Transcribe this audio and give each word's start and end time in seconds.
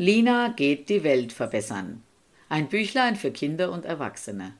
Lina 0.00 0.48
geht 0.56 0.88
die 0.88 1.04
Welt 1.04 1.30
verbessern. 1.30 2.02
Ein 2.48 2.70
Büchlein 2.70 3.16
für 3.16 3.30
Kinder 3.30 3.70
und 3.70 3.84
Erwachsene. 3.84 4.54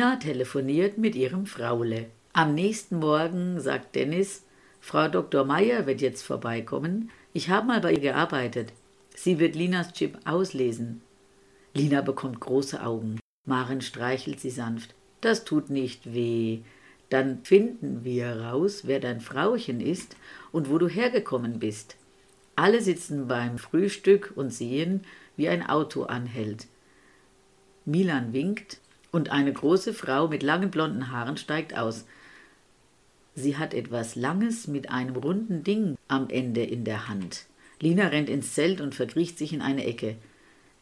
Lina 0.00 0.16
telefoniert 0.16 0.96
mit 0.96 1.14
ihrem 1.14 1.44
Fraule. 1.44 2.06
Am 2.32 2.54
nächsten 2.54 3.00
Morgen 3.00 3.60
sagt 3.60 3.94
Dennis, 3.94 4.46
Frau 4.80 5.08
Dr. 5.08 5.44
Meier 5.44 5.84
wird 5.84 6.00
jetzt 6.00 6.22
vorbeikommen. 6.22 7.10
Ich 7.34 7.50
habe 7.50 7.66
mal 7.66 7.82
bei 7.82 7.92
ihr 7.92 8.00
gearbeitet. 8.00 8.72
Sie 9.14 9.38
wird 9.38 9.54
Linas 9.54 9.92
Chip 9.92 10.16
auslesen. 10.24 11.02
Lina 11.74 12.00
bekommt 12.00 12.40
große 12.40 12.82
Augen. 12.82 13.20
Maren 13.46 13.82
streichelt 13.82 14.40
sie 14.40 14.48
sanft. 14.48 14.94
Das 15.20 15.44
tut 15.44 15.68
nicht 15.68 16.14
weh. 16.14 16.60
Dann 17.10 17.44
finden 17.44 18.02
wir 18.02 18.40
raus, 18.40 18.84
wer 18.86 19.00
dein 19.00 19.20
Frauchen 19.20 19.82
ist 19.82 20.16
und 20.50 20.70
wo 20.70 20.78
du 20.78 20.88
hergekommen 20.88 21.58
bist. 21.58 21.96
Alle 22.56 22.80
sitzen 22.80 23.28
beim 23.28 23.58
Frühstück 23.58 24.32
und 24.34 24.48
sehen, 24.48 25.02
wie 25.36 25.50
ein 25.50 25.68
Auto 25.68 26.04
anhält. 26.04 26.68
Milan 27.84 28.32
winkt, 28.32 28.80
und 29.12 29.30
eine 29.30 29.52
große 29.52 29.94
Frau 29.94 30.28
mit 30.28 30.42
langen 30.42 30.70
blonden 30.70 31.10
Haaren 31.10 31.36
steigt 31.36 31.76
aus. 31.76 32.04
Sie 33.34 33.56
hat 33.56 33.74
etwas 33.74 34.16
Langes 34.16 34.66
mit 34.66 34.90
einem 34.90 35.16
runden 35.16 35.62
Ding 35.62 35.96
am 36.08 36.28
Ende 36.28 36.62
in 36.62 36.84
der 36.84 37.08
Hand. 37.08 37.46
Lina 37.80 38.08
rennt 38.08 38.28
ins 38.28 38.54
Zelt 38.54 38.80
und 38.80 38.94
verkriecht 38.94 39.38
sich 39.38 39.52
in 39.52 39.62
eine 39.62 39.84
Ecke. 39.86 40.16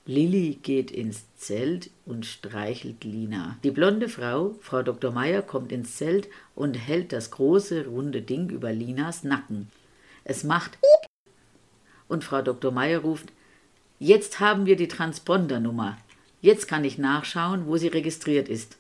Lilli 0.06 0.58
geht 0.62 0.90
ins 0.90 1.26
Zelt 1.36 1.90
und 2.06 2.24
streichelt 2.24 3.04
Lina. 3.04 3.58
Die 3.62 3.70
blonde 3.70 4.08
Frau, 4.08 4.54
Frau 4.62 4.82
Dr. 4.82 5.12
Meier, 5.12 5.42
kommt 5.42 5.70
ins 5.70 5.96
Zelt 5.96 6.28
und 6.54 6.74
hält 6.74 7.12
das 7.12 7.30
große 7.30 7.86
runde 7.86 8.22
Ding 8.22 8.48
über 8.48 8.72
Linas 8.72 9.22
Nacken. 9.22 9.68
Es 10.24 10.44
macht 10.44 10.78
und 12.08 12.24
Frau 12.24 12.42
Dr. 12.42 12.72
Meier 12.72 13.00
ruft: 13.00 13.32
Jetzt 13.98 14.40
haben 14.40 14.66
wir 14.66 14.76
die 14.76 14.88
Transpondernummer. 14.88 15.98
Jetzt 16.40 16.68
kann 16.68 16.84
ich 16.84 16.98
nachschauen, 16.98 17.66
wo 17.66 17.76
sie 17.76 17.88
registriert 17.88 18.48
ist. 18.48 18.76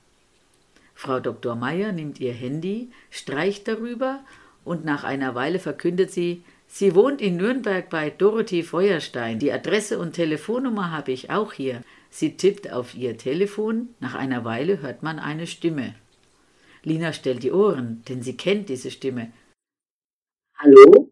Frau 0.94 1.20
Dr. 1.20 1.54
Meier 1.54 1.92
nimmt 1.92 2.20
ihr 2.20 2.32
Handy, 2.32 2.90
streicht 3.10 3.68
darüber 3.68 4.20
und 4.64 4.84
nach 4.84 5.04
einer 5.04 5.34
Weile 5.34 5.58
verkündet 5.58 6.10
sie, 6.10 6.42
sie 6.66 6.94
wohnt 6.94 7.20
in 7.20 7.36
Nürnberg 7.36 7.88
bei 7.88 8.10
Dorothee 8.10 8.62
Feuerstein. 8.62 9.38
Die 9.38 9.52
Adresse 9.52 9.98
und 9.98 10.12
Telefonnummer 10.12 10.90
habe 10.90 11.12
ich 11.12 11.30
auch 11.30 11.52
hier. 11.52 11.82
Sie 12.10 12.36
tippt 12.36 12.72
auf 12.72 12.94
ihr 12.94 13.16
Telefon, 13.16 13.90
nach 14.00 14.14
einer 14.14 14.44
Weile 14.44 14.80
hört 14.80 15.02
man 15.02 15.18
eine 15.18 15.46
Stimme. 15.46 15.94
Lina 16.82 17.12
stellt 17.12 17.42
die 17.42 17.52
Ohren, 17.52 18.02
denn 18.08 18.22
sie 18.22 18.36
kennt 18.36 18.68
diese 18.68 18.90
Stimme. 18.90 19.32
Hallo? 20.56 21.07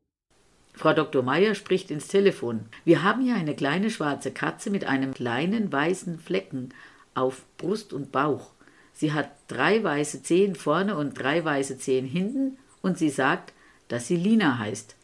Frau 0.76 0.92
Dr. 0.92 1.22
Meier 1.22 1.54
spricht 1.54 1.90
ins 1.90 2.06
Telefon. 2.06 2.66
Wir 2.84 3.02
haben 3.02 3.22
hier 3.22 3.34
eine 3.34 3.56
kleine 3.56 3.88
schwarze 3.88 4.30
Katze 4.30 4.68
mit 4.68 4.84
einem 4.84 5.14
kleinen 5.14 5.72
weißen 5.72 6.18
Flecken 6.18 6.68
auf 7.14 7.46
Brust 7.56 7.94
und 7.94 8.12
Bauch. 8.12 8.52
Sie 8.92 9.12
hat 9.12 9.30
drei 9.48 9.82
weiße 9.82 10.22
Zehen 10.22 10.54
vorne 10.54 10.98
und 10.98 11.18
drei 11.18 11.42
weiße 11.42 11.78
Zehen 11.78 12.04
hinten 12.04 12.58
und 12.82 12.98
sie 12.98 13.08
sagt, 13.08 13.54
dass 13.88 14.06
sie 14.06 14.16
Lina 14.16 14.58
heißt. 14.58 14.96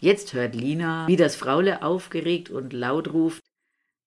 Jetzt 0.00 0.32
hört 0.32 0.54
Lina, 0.54 1.06
wie 1.08 1.16
das 1.16 1.36
Fraule 1.36 1.82
aufgeregt 1.82 2.48
und 2.48 2.72
laut 2.72 3.12
ruft: 3.12 3.42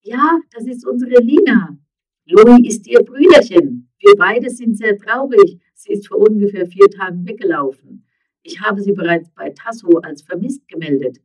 Ja, 0.01 0.39
das 0.51 0.65
ist 0.65 0.87
unsere 0.87 1.21
Lina. 1.21 1.77
Louis 2.25 2.67
ist 2.67 2.87
ihr 2.87 3.03
Brüderchen. 3.03 3.91
Wir 3.99 4.15
beide 4.17 4.49
sind 4.49 4.75
sehr 4.75 4.97
traurig. 4.97 5.59
Sie 5.75 5.93
ist 5.93 6.07
vor 6.07 6.17
ungefähr 6.17 6.65
vier 6.65 6.89
Tagen 6.89 7.27
weggelaufen. 7.27 8.07
Ich 8.43 8.59
habe 8.59 8.81
sie 8.81 8.91
bereits 8.91 9.29
bei 9.29 9.51
Tasso 9.51 9.99
als 9.99 10.23
vermisst 10.23 10.67
gemeldet. 10.67 11.19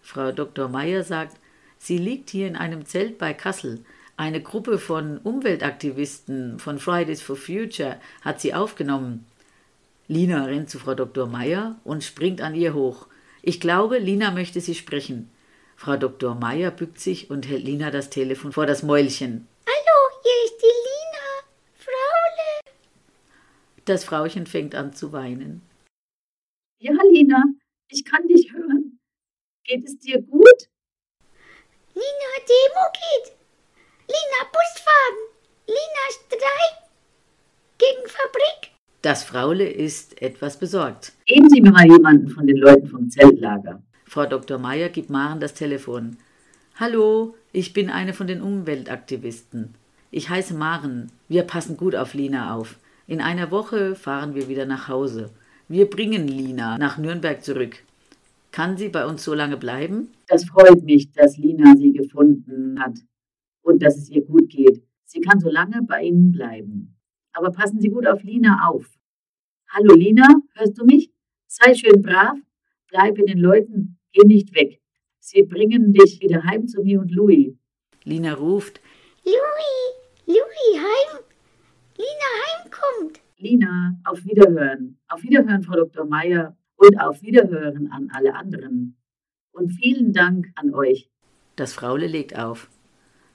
Frau 0.00 0.30
Dr. 0.30 0.68
Meyer 0.68 1.02
sagt, 1.02 1.36
sie 1.78 1.98
liegt 1.98 2.30
hier 2.30 2.46
in 2.46 2.56
einem 2.56 2.84
Zelt 2.84 3.18
bei 3.18 3.34
Kassel. 3.34 3.84
Eine 4.16 4.40
Gruppe 4.40 4.78
von 4.78 5.18
Umweltaktivisten 5.18 6.60
von 6.60 6.78
Fridays 6.78 7.20
for 7.22 7.36
Future 7.36 7.98
hat 8.22 8.40
sie 8.40 8.54
aufgenommen. 8.54 9.26
Lina 10.06 10.44
rennt 10.44 10.70
zu 10.70 10.78
Frau 10.78 10.94
Dr. 10.94 11.26
Meyer 11.26 11.76
und 11.82 12.04
springt 12.04 12.40
an 12.40 12.54
ihr 12.54 12.74
hoch. 12.74 13.08
Ich 13.42 13.58
glaube, 13.58 13.98
Lina 13.98 14.30
möchte 14.30 14.60
sie 14.60 14.74
sprechen. 14.74 15.30
Frau 15.76 15.96
Dr. 15.96 16.36
Meyer 16.36 16.70
bückt 16.70 17.00
sich 17.00 17.30
und 17.30 17.48
hält 17.48 17.64
Lina 17.64 17.90
das 17.90 18.10
Telefon 18.10 18.52
vor 18.52 18.66
das 18.66 18.84
Mäulchen. 18.84 19.48
Hallo, 19.66 20.20
hier 20.22 20.44
ist 20.44 20.62
die 20.62 20.66
Lina. 20.66 21.24
Fraule. 21.74 22.74
Das 23.86 24.04
Frauchen 24.04 24.46
fängt 24.46 24.76
an 24.76 24.92
zu 24.94 25.12
weinen. 25.12 25.62
Ja, 26.78 26.92
Lina, 27.10 27.44
ich 27.88 28.04
kann 28.04 28.26
dich 28.28 28.52
hören. 28.52 28.98
Geht 29.64 29.84
es 29.84 29.98
dir 29.98 30.20
gut? 30.20 30.68
Lina, 31.94 32.30
Demo 32.48 32.84
geht. 32.92 33.36
Lina, 34.08 34.50
Busfahren. 34.52 35.18
Lina, 35.66 36.04
Streik 36.10 36.84
gegen 37.78 38.08
Fabrik. 38.08 38.72
Das 39.02 39.24
Fraule 39.24 39.68
ist 39.68 40.20
etwas 40.20 40.58
besorgt. 40.58 41.12
Geben 41.26 41.48
Sie 41.50 41.60
mir 41.60 41.72
mal 41.72 41.86
jemanden 41.86 42.28
von 42.28 42.46
den 42.46 42.56
Leuten 42.56 42.88
vom 42.88 43.10
Zeltlager. 43.10 43.82
Frau 44.04 44.26
Dr. 44.26 44.58
Meier 44.58 44.88
gibt 44.88 45.10
Maren 45.10 45.40
das 45.40 45.54
Telefon. 45.54 46.16
Hallo, 46.76 47.34
ich 47.52 47.72
bin 47.72 47.90
eine 47.90 48.14
von 48.14 48.26
den 48.26 48.42
Umweltaktivisten. 48.42 49.74
Ich 50.10 50.28
heiße 50.28 50.54
Maren. 50.54 51.10
Wir 51.28 51.42
passen 51.42 51.76
gut 51.76 51.94
auf 51.94 52.14
Lina 52.14 52.54
auf. 52.54 52.78
In 53.06 53.20
einer 53.20 53.50
Woche 53.50 53.94
fahren 53.94 54.34
wir 54.34 54.48
wieder 54.48 54.66
nach 54.66 54.88
Hause. 54.88 55.30
Wir 55.68 55.88
bringen 55.88 56.28
Lina 56.28 56.76
nach 56.76 56.98
Nürnberg 56.98 57.42
zurück. 57.42 57.82
Kann 58.52 58.76
sie 58.76 58.90
bei 58.90 59.06
uns 59.06 59.24
so 59.24 59.32
lange 59.32 59.56
bleiben? 59.56 60.12
Das 60.28 60.44
freut 60.44 60.82
mich, 60.82 61.10
dass 61.12 61.38
Lina 61.38 61.74
sie 61.74 61.92
gefunden 61.92 62.78
hat 62.78 62.98
und 63.62 63.82
dass 63.82 63.96
es 63.96 64.10
ihr 64.10 64.22
gut 64.24 64.50
geht. 64.50 64.82
Sie 65.06 65.20
kann 65.20 65.40
so 65.40 65.48
lange 65.48 65.80
bei 65.82 66.02
Ihnen 66.02 66.32
bleiben. 66.32 66.96
Aber 67.32 67.50
passen 67.50 67.80
Sie 67.80 67.88
gut 67.88 68.06
auf 68.06 68.22
Lina 68.22 68.68
auf. 68.68 68.86
Hallo 69.70 69.94
Lina, 69.94 70.28
hörst 70.54 70.78
du 70.78 70.84
mich? 70.84 71.10
Sei 71.46 71.74
schön 71.74 72.02
brav, 72.02 72.36
bleib 72.88 73.18
in 73.18 73.26
den 73.26 73.38
Leuten, 73.38 73.98
geh 74.12 74.26
nicht 74.26 74.54
weg. 74.54 74.80
Sie 75.18 75.42
bringen 75.44 75.94
dich 75.94 76.20
wieder 76.20 76.44
heim 76.44 76.68
zu 76.68 76.82
mir 76.82 77.00
und 77.00 77.10
Louis. 77.10 77.54
Lina 78.04 78.34
ruft: 78.34 78.82
Louis, 79.24 80.26
Louis, 80.26 80.78
heim! 80.78 81.20
Lina 81.96 82.30
heimkommt! 82.44 83.23
Lina, 83.44 84.00
auf 84.04 84.24
Wiederhören. 84.24 84.96
Auf 85.06 85.22
Wiederhören, 85.22 85.62
Frau 85.62 85.76
Dr. 85.76 86.06
Meier, 86.06 86.56
und 86.76 86.98
auf 86.98 87.20
Wiederhören 87.20 87.92
an 87.92 88.08
alle 88.14 88.34
anderen. 88.34 88.96
Und 89.52 89.68
vielen 89.68 90.14
Dank 90.14 90.50
an 90.54 90.74
euch. 90.74 91.10
Das 91.54 91.74
Fraule 91.74 92.06
legt 92.06 92.38
auf. 92.38 92.70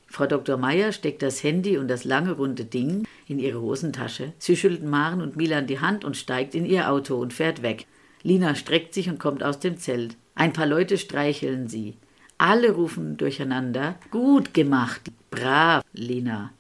Frau 0.08 0.26
Dr. 0.26 0.58
Meier 0.58 0.94
steckt 0.94 1.22
das 1.22 1.44
Handy 1.44 1.78
und 1.78 1.88
das 1.88 2.06
lange 2.06 2.32
runde 2.32 2.66
Ding 2.66 3.06
in 3.28 3.38
ihre 3.38 3.62
Hosentasche. 3.62 4.34
Sie 4.40 4.58
schüttelt 4.58 4.84
Maren 4.84 5.22
und 5.22 5.36
Milan 5.36 5.68
die 5.68 5.80
Hand 5.80 6.04
und 6.04 6.18
steigt 6.18 6.56
in 6.56 6.66
ihr 6.66 6.90
Auto 6.92 7.16
und 7.18 7.32
fährt 7.32 7.62
weg. 7.62 7.86
Lina 8.24 8.56
streckt 8.56 8.96
sich 8.96 9.10
und 9.10 9.20
kommt 9.20 9.44
aus 9.44 9.60
dem 9.60 9.78
Zelt. 9.78 10.18
Ein 10.34 10.54
paar 10.54 10.66
Leute 10.66 10.98
streicheln 10.98 11.68
sie. 11.68 11.98
Alle 12.40 12.72
rufen 12.72 13.18
durcheinander: 13.18 13.96
Gut 14.10 14.56
gemacht, 14.56 15.12
brav, 15.30 15.84
Lina. 15.94 16.52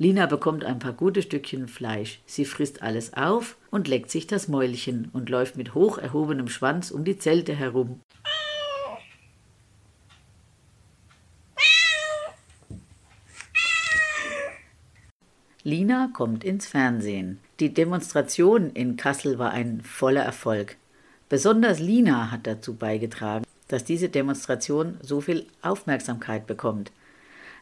Lina 0.00 0.24
bekommt 0.24 0.64
ein 0.64 0.78
paar 0.78 0.94
gute 0.94 1.20
Stückchen 1.20 1.68
Fleisch. 1.68 2.22
Sie 2.24 2.46
frisst 2.46 2.80
alles 2.80 3.12
auf 3.12 3.58
und 3.70 3.86
leckt 3.86 4.10
sich 4.10 4.26
das 4.26 4.48
Mäulchen 4.48 5.10
und 5.12 5.28
läuft 5.28 5.58
mit 5.58 5.74
hoch 5.74 5.98
erhobenem 5.98 6.48
Schwanz 6.48 6.90
um 6.90 7.04
die 7.04 7.18
Zelte 7.18 7.54
herum. 7.54 8.00
Lina 15.64 16.08
kommt 16.14 16.44
ins 16.44 16.66
Fernsehen. 16.66 17.38
Die 17.60 17.74
Demonstration 17.74 18.70
in 18.70 18.96
Kassel 18.96 19.38
war 19.38 19.50
ein 19.50 19.82
voller 19.82 20.22
Erfolg. 20.22 20.78
Besonders 21.28 21.78
Lina 21.78 22.30
hat 22.30 22.46
dazu 22.46 22.74
beigetragen, 22.74 23.44
dass 23.68 23.84
diese 23.84 24.08
Demonstration 24.08 24.96
so 25.02 25.20
viel 25.20 25.44
Aufmerksamkeit 25.60 26.46
bekommt. 26.46 26.90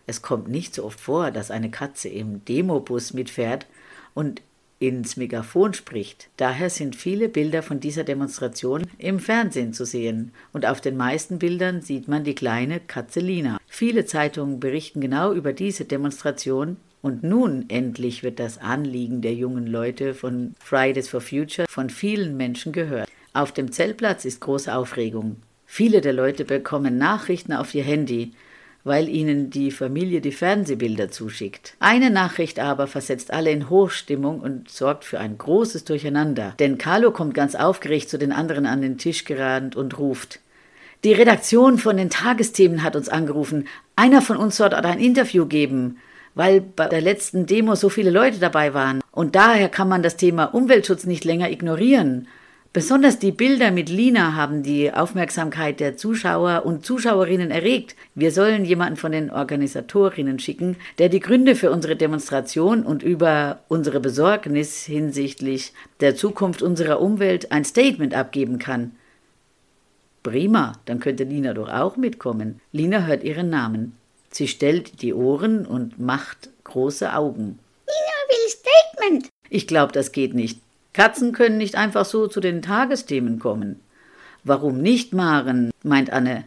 Es 0.09 0.23
kommt 0.23 0.49
nicht 0.49 0.75
so 0.75 0.85
oft 0.85 0.99
vor, 0.99 1.31
dass 1.31 1.51
eine 1.51 1.71
Katze 1.71 2.09
im 2.09 2.43
Demobus 2.47 3.13
mitfährt 3.13 3.67
und 4.15 4.41
ins 4.79 5.19
Megafon 5.19 5.75
spricht. 5.75 6.31
Daher 6.39 6.71
sind 6.71 6.97
viele 6.97 7.29
Bilder 7.29 7.63
von 7.63 7.79
dieser 7.79 8.05
Demonstration 8.05 8.87
im 8.97 9.21
Fernsehen 9.21 9.75
zu 9.75 9.85
sehen 9.85 10.33
und 10.55 10.65
auf 10.65 10.81
den 10.81 10.97
meisten 10.97 11.39
Bildern 11.39 11.83
sieht 11.83 12.09
man 12.09 12.25
die 12.25 12.35
kleine 12.35 12.81
Katze 12.81 13.21
Lina. 13.21 13.59
Viele 13.67 14.07
Zeitungen 14.07 14.61
berichten 14.61 15.03
genau 15.03 15.35
über 15.35 15.53
diese 15.53 15.85
Demonstration 15.85 16.79
und 17.03 17.23
nun 17.23 17.67
endlich 17.69 18.23
wird 18.23 18.39
das 18.39 18.57
Anliegen 18.57 19.21
der 19.21 19.35
jungen 19.35 19.67
Leute 19.67 20.15
von 20.15 20.55
Fridays 20.59 21.11
for 21.11 21.21
Future 21.21 21.69
von 21.69 21.91
vielen 21.91 22.39
Menschen 22.39 22.73
gehört. 22.73 23.11
Auf 23.35 23.53
dem 23.53 23.73
Zeltplatz 23.73 24.25
ist 24.25 24.41
große 24.41 24.75
Aufregung. 24.75 25.37
Viele 25.67 26.01
der 26.01 26.15
Leute 26.15 26.47
bekommen 26.47 26.97
Nachrichten 26.97 27.53
auf 27.53 27.75
ihr 27.75 27.85
Handy, 27.85 28.33
weil 28.89 29.09
ihnen 29.09 29.51
die 29.51 29.71
Familie 29.71 30.21
die 30.21 30.33
Fernsehbilder 30.33 31.11
zuschickt. 31.11 31.75
Eine 31.79 32.11
Nachricht 32.11 32.59
aber 32.59 32.87
versetzt 32.87 33.33
alle 33.33 33.51
in 33.51 33.71
Hochstimmung 33.71 34.41
und 34.41 34.69
sorgt 34.69 35.05
für 35.05 35.21
ein 35.21 35.39
großes 35.39 35.85
Durcheinander. 35.85 36.55
Denn 36.59 36.79
Carlo 36.79 37.13
kommt 37.13 37.35
ganz 37.35 37.55
aufgeregt 37.55 38.09
zu 38.09 38.19
den 38.19 38.33
anderen 38.33 38.67
an 38.67 38.81
den 38.81 38.99
Tisch 38.99 39.25
gerannt 39.25 39.77
und 39.77 39.99
ruft 39.99 40.41
Die 41.05 41.13
Redaktion 41.13 41.79
von 41.79 41.97
den 41.97 42.11
Tagesthemen 42.11 42.83
hat 42.83 42.97
uns 42.97 43.09
angerufen. 43.09 43.69
Einer 43.95 44.23
von 44.23 44.37
uns 44.37 44.57
sollte 44.57 44.77
ein 44.83 44.99
Interview 44.99 45.47
geben, 45.47 45.99
weil 46.35 46.61
bei 46.61 46.89
der 46.89 47.01
letzten 47.01 47.47
Demo 47.47 47.75
so 47.75 47.89
viele 47.89 48.11
Leute 48.11 48.39
dabei 48.39 48.75
waren. 48.75 49.01
Und 49.13 49.35
daher 49.35 49.69
kann 49.69 49.89
man 49.89 50.03
das 50.03 50.17
Thema 50.17 50.47
Umweltschutz 50.47 51.05
nicht 51.05 51.25
länger 51.25 51.51
ignorieren. 51.51 52.27
Besonders 52.79 53.19
die 53.19 53.33
Bilder 53.33 53.73
mit 53.73 53.89
Lina 53.89 54.37
haben 54.37 54.63
die 54.63 54.93
Aufmerksamkeit 54.93 55.81
der 55.81 55.97
Zuschauer 55.97 56.65
und 56.65 56.87
Zuschauerinnen 56.87 57.51
erregt. 57.51 57.97
Wir 58.15 58.31
sollen 58.31 58.65
jemanden 58.65 58.95
von 58.95 59.11
den 59.11 59.33
Organisatorinnen 59.33 60.39
schicken, 60.39 60.77
der 60.99 61.09
die 61.09 61.19
Gründe 61.19 61.57
für 61.57 61.73
unsere 61.73 61.97
Demonstration 61.97 62.85
und 62.85 63.03
über 63.03 63.59
unsere 63.67 63.99
Besorgnis 63.99 64.85
hinsichtlich 64.85 65.73
der 65.99 66.15
Zukunft 66.15 66.63
unserer 66.63 67.01
Umwelt 67.01 67.51
ein 67.51 67.65
Statement 67.65 68.15
abgeben 68.15 68.61
kann. 68.61 68.93
Prima, 70.23 70.75
dann 70.85 71.01
könnte 71.01 71.25
Lina 71.25 71.55
doch 71.55 71.71
auch 71.71 71.97
mitkommen. 71.97 72.61
Lina 72.71 73.07
hört 73.07 73.25
ihren 73.25 73.51
Namen. 73.51 73.97
Sie 74.31 74.47
stellt 74.47 75.03
die 75.03 75.15
Ohren 75.15 75.67
und 75.67 75.99
macht 75.99 76.51
große 76.63 77.13
Augen. 77.13 77.59
Lina 77.89 78.19
will 78.29 78.51
Statement. 78.51 79.29
Ich 79.51 79.67
glaube, 79.67 79.91
das 79.93 80.13
geht 80.13 80.33
nicht. 80.33 80.61
Katzen 80.99 81.31
können 81.31 81.59
nicht 81.59 81.77
einfach 81.77 82.05
so 82.05 82.27
zu 82.27 82.41
den 82.41 82.61
Tagesthemen 82.61 83.39
kommen. 83.39 83.81
Warum 84.43 84.83
nicht, 84.83 85.13
Maren? 85.13 85.71
meint 85.85 86.11
Anne. 86.11 86.43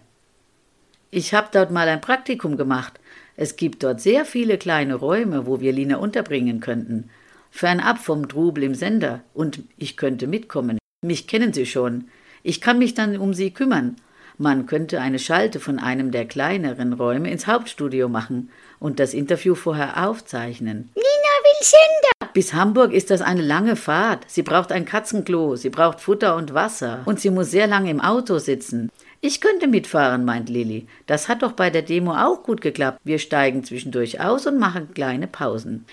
Ich 1.10 1.34
habe 1.34 1.48
dort 1.54 1.72
mal 1.72 1.88
ein 1.88 2.02
Praktikum 2.02 2.58
gemacht. 2.58 3.00
Es 3.38 3.56
gibt 3.56 3.82
dort 3.82 4.02
sehr 4.02 4.26
viele 4.26 4.58
kleine 4.58 4.96
Räume, 4.96 5.46
wo 5.46 5.62
wir 5.62 5.72
Lina 5.72 5.96
unterbringen 5.96 6.60
könnten. 6.60 7.10
Fernab 7.50 8.00
vom 8.00 8.28
Trubel 8.28 8.64
im 8.64 8.76
Sender. 8.76 9.22
Und 9.34 9.64
ich 9.78 9.96
könnte 9.96 10.28
mitkommen. 10.28 10.80
Mich 11.02 11.28
kennen 11.28 11.54
Sie 11.54 11.66
schon. 11.66 12.10
Ich 12.44 12.60
kann 12.60 12.78
mich 12.78 12.94
dann 12.94 13.16
um 13.16 13.34
Sie 13.34 13.52
kümmern. 13.52 13.96
Man 14.38 14.66
könnte 14.66 15.00
eine 15.00 15.20
Schalte 15.20 15.62
von 15.62 15.80
einem 15.80 16.12
der 16.12 16.26
kleineren 16.26 16.92
Räume 16.92 17.32
ins 17.32 17.48
Hauptstudio 17.48 18.10
machen 18.10 18.50
und 18.80 19.00
das 19.00 19.14
Interview 19.14 19.56
vorher 19.56 20.06
aufzeichnen. 20.10 20.90
Lina 20.96 21.06
will 21.06 21.62
Sender. 21.62 22.21
Bis 22.34 22.54
Hamburg 22.54 22.94
ist 22.94 23.10
das 23.10 23.22
eine 23.22 23.42
lange 23.42 23.76
Fahrt. 23.76 24.26
Sie 24.28 24.42
braucht 24.42 24.72
ein 24.72 24.86
Katzenklo, 24.86 25.56
sie 25.56 25.70
braucht 25.70 26.00
Futter 26.00 26.36
und 26.36 26.54
Wasser 26.54 27.02
und 27.06 27.20
sie 27.20 27.30
muss 27.30 27.52
sehr 27.52 27.68
lange 27.68 27.90
im 27.90 28.00
Auto 28.00 28.38
sitzen. 28.38 28.90
Ich 29.20 29.42
könnte 29.42 29.68
mitfahren, 29.68 30.26
meint 30.26 30.50
Lilly. 30.50 30.88
Das 31.06 31.28
hat 31.28 31.44
doch 31.44 31.52
bei 31.52 31.70
der 31.70 31.82
Demo 31.82 32.16
auch 32.16 32.44
gut 32.44 32.62
geklappt. 32.62 33.00
Wir 33.04 33.20
steigen 33.20 33.64
zwischendurch 33.64 34.20
aus 34.20 34.48
und 34.48 34.60
machen 34.60 34.94
kleine 34.94 35.28
Pausen. 35.28 35.86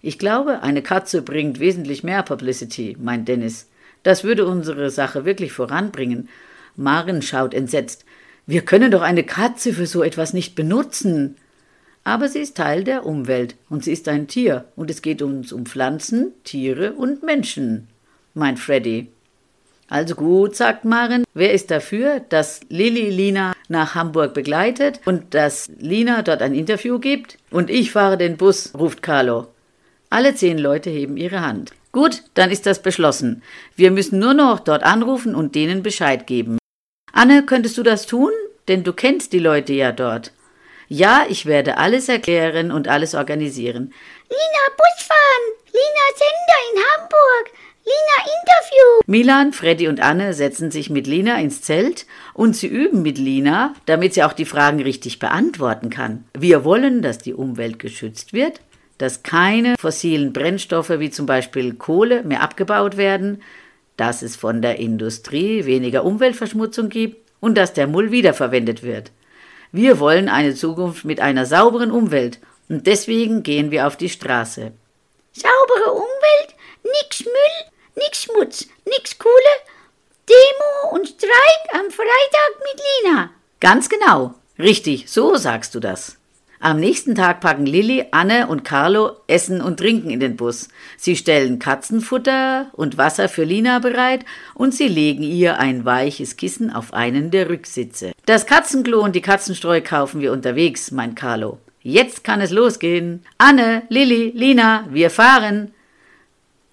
Ich 0.00 0.18
glaube, 0.18 0.62
eine 0.62 0.82
Katze 0.82 1.22
bringt 1.22 1.60
wesentlich 1.60 2.04
mehr 2.04 2.22
Publicity, 2.22 2.96
meint 3.00 3.26
Dennis. 3.26 3.68
Das 4.02 4.22
würde 4.22 4.46
unsere 4.46 4.90
Sache 4.90 5.24
wirklich 5.24 5.52
voranbringen. 5.52 6.28
Maren 6.76 7.22
schaut 7.22 7.54
entsetzt. 7.54 8.04
Wir 8.46 8.62
können 8.62 8.90
doch 8.90 9.02
eine 9.02 9.24
Katze 9.24 9.72
für 9.72 9.86
so 9.86 10.02
etwas 10.02 10.32
nicht 10.32 10.54
benutzen. 10.54 11.36
Aber 12.04 12.28
sie 12.28 12.40
ist 12.40 12.58
Teil 12.58 12.84
der 12.84 13.06
Umwelt 13.06 13.56
und 13.70 13.82
sie 13.82 13.92
ist 13.92 14.08
ein 14.08 14.28
Tier 14.28 14.66
und 14.76 14.90
es 14.90 15.00
geht 15.00 15.22
uns 15.22 15.52
um 15.52 15.64
Pflanzen, 15.64 16.32
Tiere 16.44 16.92
und 16.92 17.22
Menschen, 17.22 17.88
meint 18.34 18.58
Freddy. 18.58 19.08
Also 19.88 20.14
gut, 20.14 20.54
sagt 20.54 20.84
Maren, 20.84 21.24
wer 21.34 21.52
ist 21.52 21.70
dafür, 21.70 22.20
dass 22.20 22.60
Lilly 22.68 23.10
Lina 23.10 23.52
nach 23.68 23.94
Hamburg 23.94 24.34
begleitet 24.34 25.00
und 25.04 25.34
dass 25.34 25.70
Lina 25.78 26.22
dort 26.22 26.42
ein 26.42 26.54
Interview 26.54 26.98
gibt? 26.98 27.38
Und 27.50 27.70
ich 27.70 27.90
fahre 27.90 28.18
den 28.18 28.36
Bus, 28.36 28.72
ruft 28.74 29.02
Carlo. 29.02 29.46
Alle 30.10 30.34
zehn 30.34 30.58
Leute 30.58 30.90
heben 30.90 31.16
ihre 31.16 31.40
Hand. 31.40 31.72
Gut, 31.92 32.22
dann 32.34 32.50
ist 32.50 32.66
das 32.66 32.82
beschlossen. 32.82 33.42
Wir 33.76 33.90
müssen 33.90 34.18
nur 34.18 34.34
noch 34.34 34.60
dort 34.60 34.82
anrufen 34.82 35.34
und 35.34 35.54
denen 35.54 35.82
Bescheid 35.82 36.26
geben. 36.26 36.58
Anne, 37.12 37.44
könntest 37.44 37.78
du 37.78 37.82
das 37.82 38.06
tun? 38.06 38.32
Denn 38.68 38.82
du 38.82 38.92
kennst 38.92 39.32
die 39.32 39.38
Leute 39.38 39.74
ja 39.74 39.92
dort. 39.92 40.32
Ja, 40.88 41.24
ich 41.28 41.46
werde 41.46 41.78
alles 41.78 42.08
erklären 42.08 42.70
und 42.70 42.88
alles 42.88 43.14
organisieren. 43.14 43.92
Lina 44.28 44.64
Busfahren. 44.76 45.44
Lina 45.72 46.06
Sender 46.14 46.60
in 46.72 46.80
Hamburg. 46.80 47.52
Lina 47.84 48.32
Interview. 48.40 49.02
Milan, 49.06 49.52
Freddy 49.52 49.88
und 49.88 50.00
Anne 50.00 50.32
setzen 50.32 50.70
sich 50.70 50.88
mit 50.88 51.06
Lina 51.06 51.38
ins 51.38 51.60
Zelt 51.60 52.06
und 52.32 52.56
sie 52.56 52.66
üben 52.66 53.02
mit 53.02 53.18
Lina, 53.18 53.74
damit 53.84 54.14
sie 54.14 54.22
auch 54.22 54.32
die 54.32 54.46
Fragen 54.46 54.80
richtig 54.80 55.18
beantworten 55.18 55.90
kann. 55.90 56.24
Wir 56.32 56.64
wollen, 56.64 57.02
dass 57.02 57.18
die 57.18 57.34
Umwelt 57.34 57.78
geschützt 57.78 58.32
wird, 58.32 58.60
dass 58.96 59.22
keine 59.22 59.74
fossilen 59.78 60.32
Brennstoffe 60.32 60.98
wie 60.98 61.10
zum 61.10 61.26
Beispiel 61.26 61.74
Kohle 61.74 62.22
mehr 62.22 62.40
abgebaut 62.40 62.96
werden, 62.96 63.42
dass 63.96 64.22
es 64.22 64.36
von 64.36 64.62
der 64.62 64.78
Industrie 64.78 65.66
weniger 65.66 66.04
Umweltverschmutzung 66.04 66.88
gibt 66.88 67.30
und 67.40 67.56
dass 67.56 67.74
der 67.74 67.86
Mull 67.86 68.10
wiederverwendet 68.10 68.82
wird. 68.82 69.10
Wir 69.76 69.98
wollen 69.98 70.28
eine 70.28 70.54
Zukunft 70.54 71.04
mit 71.04 71.18
einer 71.18 71.46
sauberen 71.46 71.90
Umwelt 71.90 72.38
und 72.68 72.86
deswegen 72.86 73.42
gehen 73.42 73.72
wir 73.72 73.88
auf 73.88 73.96
die 73.96 74.08
Straße. 74.08 74.70
Saubere 75.32 75.90
Umwelt, 75.90 76.54
nix 76.84 77.24
Müll, 77.24 77.72
nix 77.96 78.22
Schmutz, 78.22 78.68
nix 78.84 79.18
Kohle, 79.18 79.34
Demo 80.28 80.94
und 80.94 81.08
Streik 81.08 81.72
am 81.72 81.90
Freitag 81.90 82.52
mit 82.60 82.82
Lina. 83.02 83.30
Ganz 83.58 83.88
genau. 83.88 84.34
Richtig, 84.60 85.10
so 85.10 85.34
sagst 85.34 85.74
du 85.74 85.80
das. 85.80 86.18
Am 86.64 86.80
nächsten 86.80 87.14
Tag 87.14 87.42
packen 87.42 87.66
Lilly, 87.66 88.06
Anne 88.10 88.46
und 88.46 88.64
Carlo 88.64 89.18
Essen 89.26 89.60
und 89.60 89.76
Trinken 89.76 90.08
in 90.08 90.18
den 90.18 90.34
Bus. 90.36 90.68
Sie 90.96 91.14
stellen 91.14 91.58
Katzenfutter 91.58 92.70
und 92.72 92.96
Wasser 92.96 93.28
für 93.28 93.44
Lina 93.44 93.80
bereit 93.80 94.24
und 94.54 94.72
sie 94.72 94.88
legen 94.88 95.24
ihr 95.24 95.58
ein 95.58 95.84
weiches 95.84 96.38
Kissen 96.38 96.70
auf 96.70 96.94
einen 96.94 97.30
der 97.30 97.50
Rücksitze. 97.50 98.12
Das 98.24 98.46
Katzenklo 98.46 99.04
und 99.04 99.14
die 99.14 99.20
Katzenstreu 99.20 99.82
kaufen 99.82 100.22
wir 100.22 100.32
unterwegs, 100.32 100.90
meint 100.90 101.16
Carlo. 101.16 101.58
Jetzt 101.82 102.24
kann 102.24 102.40
es 102.40 102.50
losgehen. 102.50 103.26
Anne, 103.36 103.82
Lilly, 103.90 104.32
Lina, 104.34 104.86
wir 104.88 105.10
fahren. 105.10 105.74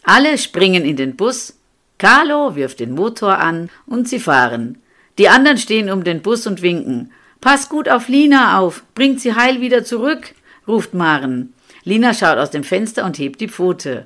Alle 0.03 0.37
springen 0.37 0.85
in 0.85 0.95
den 0.95 1.17
Bus. 1.17 1.57
Carlo 1.97 2.55
wirft 2.55 2.79
den 2.79 2.95
Motor 2.95 3.39
an 3.39 3.69
und 3.87 4.07
sie 4.07 4.21
fahren. 4.21 4.81
Die 5.17 5.27
anderen 5.27 5.57
stehen 5.57 5.89
um 5.89 6.05
den 6.05 6.21
Bus 6.21 6.47
und 6.47 6.61
winken. 6.61 7.11
Pass 7.41 7.69
gut 7.69 7.89
auf 7.89 8.07
Lina 8.07 8.59
auf, 8.59 8.83
bringt 8.93 9.19
sie 9.19 9.33
heil 9.33 9.61
wieder 9.61 9.83
zurück, 9.83 10.35
ruft 10.67 10.93
Maren. 10.93 11.53
Lina 11.83 12.13
schaut 12.13 12.37
aus 12.37 12.51
dem 12.51 12.63
Fenster 12.63 13.03
und 13.03 13.17
hebt 13.17 13.41
die 13.41 13.49
Pfote. 13.49 14.05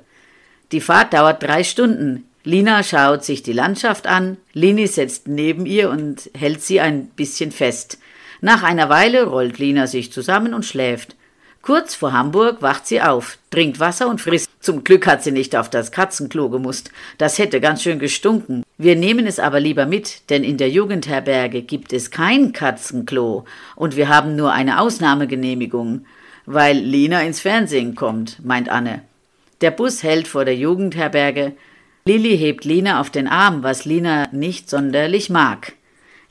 Die 0.72 0.80
Fahrt 0.80 1.12
dauert 1.12 1.42
drei 1.42 1.62
Stunden. 1.62 2.24
Lina 2.44 2.82
schaut 2.82 3.24
sich 3.24 3.42
die 3.42 3.52
Landschaft 3.52 4.06
an, 4.06 4.38
Lini 4.54 4.86
setzt 4.86 5.28
neben 5.28 5.66
ihr 5.66 5.90
und 5.90 6.30
hält 6.34 6.62
sie 6.62 6.80
ein 6.80 7.08
bisschen 7.08 7.52
fest. 7.52 7.98
Nach 8.40 8.62
einer 8.62 8.88
Weile 8.88 9.24
rollt 9.24 9.58
Lina 9.58 9.86
sich 9.86 10.12
zusammen 10.12 10.54
und 10.54 10.64
schläft. 10.64 11.15
Kurz 11.66 11.96
vor 11.96 12.12
Hamburg 12.12 12.62
wacht 12.62 12.86
sie 12.86 13.02
auf, 13.02 13.38
trinkt 13.50 13.80
Wasser 13.80 14.06
und 14.06 14.20
frisst. 14.20 14.48
Zum 14.60 14.84
Glück 14.84 15.04
hat 15.08 15.24
sie 15.24 15.32
nicht 15.32 15.56
auf 15.56 15.68
das 15.68 15.90
Katzenklo 15.90 16.48
gemusst. 16.48 16.92
Das 17.18 17.40
hätte 17.40 17.60
ganz 17.60 17.82
schön 17.82 17.98
gestunken. 17.98 18.62
Wir 18.78 18.94
nehmen 18.94 19.26
es 19.26 19.40
aber 19.40 19.58
lieber 19.58 19.84
mit, 19.84 20.30
denn 20.30 20.44
in 20.44 20.58
der 20.58 20.70
Jugendherberge 20.70 21.62
gibt 21.62 21.92
es 21.92 22.12
kein 22.12 22.52
Katzenklo 22.52 23.46
und 23.74 23.96
wir 23.96 24.08
haben 24.08 24.36
nur 24.36 24.52
eine 24.52 24.78
Ausnahmegenehmigung, 24.80 26.06
weil 26.44 26.76
Lina 26.78 27.22
ins 27.22 27.40
Fernsehen 27.40 27.96
kommt, 27.96 28.44
meint 28.44 28.68
Anne. 28.68 29.02
Der 29.60 29.72
Bus 29.72 30.04
hält 30.04 30.28
vor 30.28 30.44
der 30.44 30.54
Jugendherberge. 30.54 31.54
Lilli 32.04 32.38
hebt 32.38 32.64
Lina 32.64 33.00
auf 33.00 33.10
den 33.10 33.26
Arm, 33.26 33.64
was 33.64 33.84
Lina 33.84 34.28
nicht 34.30 34.70
sonderlich 34.70 35.30
mag. 35.30 35.72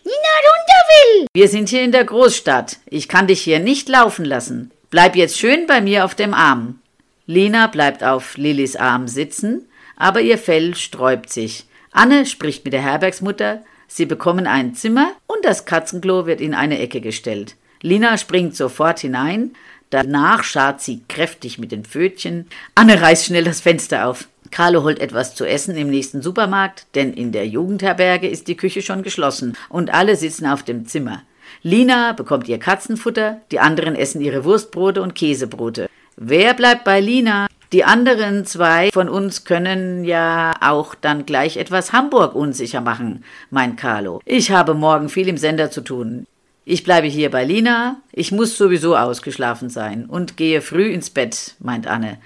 Lina 0.01 0.13
runter 0.13 0.81
will. 0.87 1.27
Wir 1.33 1.49
sind 1.49 1.67
hier 1.67 1.83
in 1.83 1.91
der 1.91 2.05
Großstadt. 2.05 2.77
Ich 2.85 3.09
kann 3.09 3.27
dich 3.27 3.41
hier 3.41 3.59
nicht 3.59 3.89
laufen 3.89 4.23
lassen. 4.23 4.71
Bleib 4.95 5.17
jetzt 5.17 5.37
schön 5.37 5.67
bei 5.67 5.81
mir 5.81 6.05
auf 6.05 6.15
dem 6.15 6.33
Arm. 6.33 6.79
Lena 7.25 7.67
bleibt 7.67 8.01
auf 8.01 8.37
Lillys 8.37 8.77
Arm 8.77 9.09
sitzen, 9.09 9.67
aber 9.97 10.21
ihr 10.21 10.37
Fell 10.37 10.73
sträubt 10.73 11.29
sich. 11.29 11.65
Anne 11.91 12.25
spricht 12.25 12.63
mit 12.63 12.71
der 12.71 12.81
Herbergsmutter, 12.81 13.61
sie 13.89 14.05
bekommen 14.05 14.47
ein 14.47 14.73
Zimmer 14.73 15.11
und 15.27 15.43
das 15.43 15.65
Katzenklo 15.65 16.27
wird 16.27 16.39
in 16.39 16.53
eine 16.53 16.79
Ecke 16.79 17.01
gestellt. 17.01 17.57
Lina 17.81 18.17
springt 18.17 18.55
sofort 18.55 18.99
hinein, 18.99 19.51
Danach 19.89 20.45
scharrt 20.45 20.79
sie 20.79 21.01
kräftig 21.09 21.59
mit 21.59 21.73
den 21.73 21.83
Pfötchen. 21.83 22.47
Anne 22.73 23.01
reißt 23.01 23.25
schnell 23.25 23.43
das 23.43 23.59
Fenster 23.59 24.07
auf. 24.07 24.29
Carlo 24.49 24.83
holt 24.83 24.99
etwas 24.99 25.35
zu 25.35 25.43
essen 25.43 25.75
im 25.75 25.89
nächsten 25.89 26.21
Supermarkt, 26.21 26.85
denn 26.95 27.11
in 27.11 27.33
der 27.33 27.45
Jugendherberge 27.45 28.29
ist 28.29 28.47
die 28.47 28.55
Küche 28.55 28.81
schon 28.81 29.03
geschlossen 29.03 29.57
und 29.67 29.93
alle 29.93 30.15
sitzen 30.15 30.45
auf 30.45 30.63
dem 30.63 30.85
Zimmer. 30.87 31.23
Lina 31.65 32.11
bekommt 32.11 32.47
ihr 32.47 32.59
Katzenfutter, 32.59 33.41
die 33.49 33.59
anderen 33.59 33.95
essen 33.95 34.21
ihre 34.21 34.45
Wurstbrote 34.45 35.01
und 35.01 35.15
Käsebrote. 35.15 35.89
Wer 36.15 36.53
bleibt 36.53 36.83
bei 36.83 36.99
Lina? 36.99 37.47
Die 37.73 37.83
anderen 37.83 38.45
zwei 38.45 38.91
von 38.91 39.09
uns 39.09 39.45
können 39.45 40.05
ja 40.05 40.53
auch 40.61 40.93
dann 40.93 41.25
gleich 41.25 41.57
etwas 41.57 41.91
Hamburg 41.91 42.35
unsicher 42.35 42.81
machen, 42.81 43.23
meint 43.49 43.77
Carlo. 43.77 44.21
Ich 44.25 44.51
habe 44.51 44.75
morgen 44.75 45.09
viel 45.09 45.27
im 45.27 45.37
Sender 45.37 45.71
zu 45.71 45.81
tun. 45.81 46.27
Ich 46.65 46.83
bleibe 46.83 47.07
hier 47.07 47.31
bei 47.31 47.43
Lina. 47.43 47.99
Ich 48.11 48.31
muss 48.31 48.59
sowieso 48.59 48.95
ausgeschlafen 48.95 49.71
sein 49.71 50.05
und 50.05 50.37
gehe 50.37 50.61
früh 50.61 50.91
ins 50.91 51.09
Bett, 51.09 51.55
meint 51.57 51.87
Anne. 51.87 52.19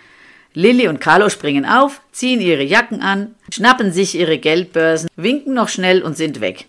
Lilly 0.54 0.90
und 0.90 1.00
Carlo 1.00 1.30
springen 1.30 1.66
auf, 1.66 2.02
ziehen 2.12 2.42
ihre 2.42 2.64
Jacken 2.64 3.02
an, 3.02 3.36
schnappen 3.54 3.94
sich 3.94 4.16
ihre 4.16 4.38
Geldbörsen, 4.38 5.10
winken 5.16 5.54
noch 5.54 5.70
schnell 5.70 6.04
und 6.04 6.18
sind 6.18 6.42
weg. 6.42 6.68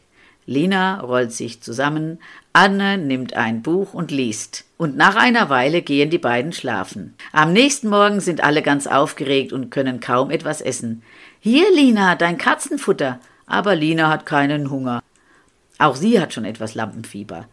Lina 0.51 1.01
rollt 1.01 1.33
sich 1.33 1.61
zusammen, 1.63 2.19
Anne 2.53 2.99
nimmt 2.99 3.35
ein 3.35 3.63
Buch 3.63 3.95
und 3.95 4.11
liest. 4.11 4.65
Und 4.77 4.97
nach 4.97 5.15
einer 5.15 5.49
Weile 5.51 5.83
gehen 5.83 6.11
die 6.11 6.19
beiden 6.19 6.53
schlafen. 6.53 7.15
Am 7.33 7.53
nächsten 7.53 7.89
Morgen 7.89 8.21
sind 8.21 8.43
alle 8.43 8.63
ganz 8.63 8.87
aufgeregt 8.87 9.53
und 9.53 9.71
können 9.71 10.01
kaum 10.01 10.31
etwas 10.31 10.61
essen. 10.61 11.03
Hier, 11.39 11.73
Lina, 11.73 12.17
dein 12.17 12.39
Katzenfutter. 12.39 13.21
Aber 13.47 13.77
Lina 13.77 14.09
hat 14.09 14.27
keinen 14.27 14.71
Hunger. 14.71 15.03
Auch 15.79 15.97
sie 15.97 16.21
hat 16.21 16.33
schon 16.35 16.45
etwas 16.45 16.75
Lampenfieber. 16.75 17.47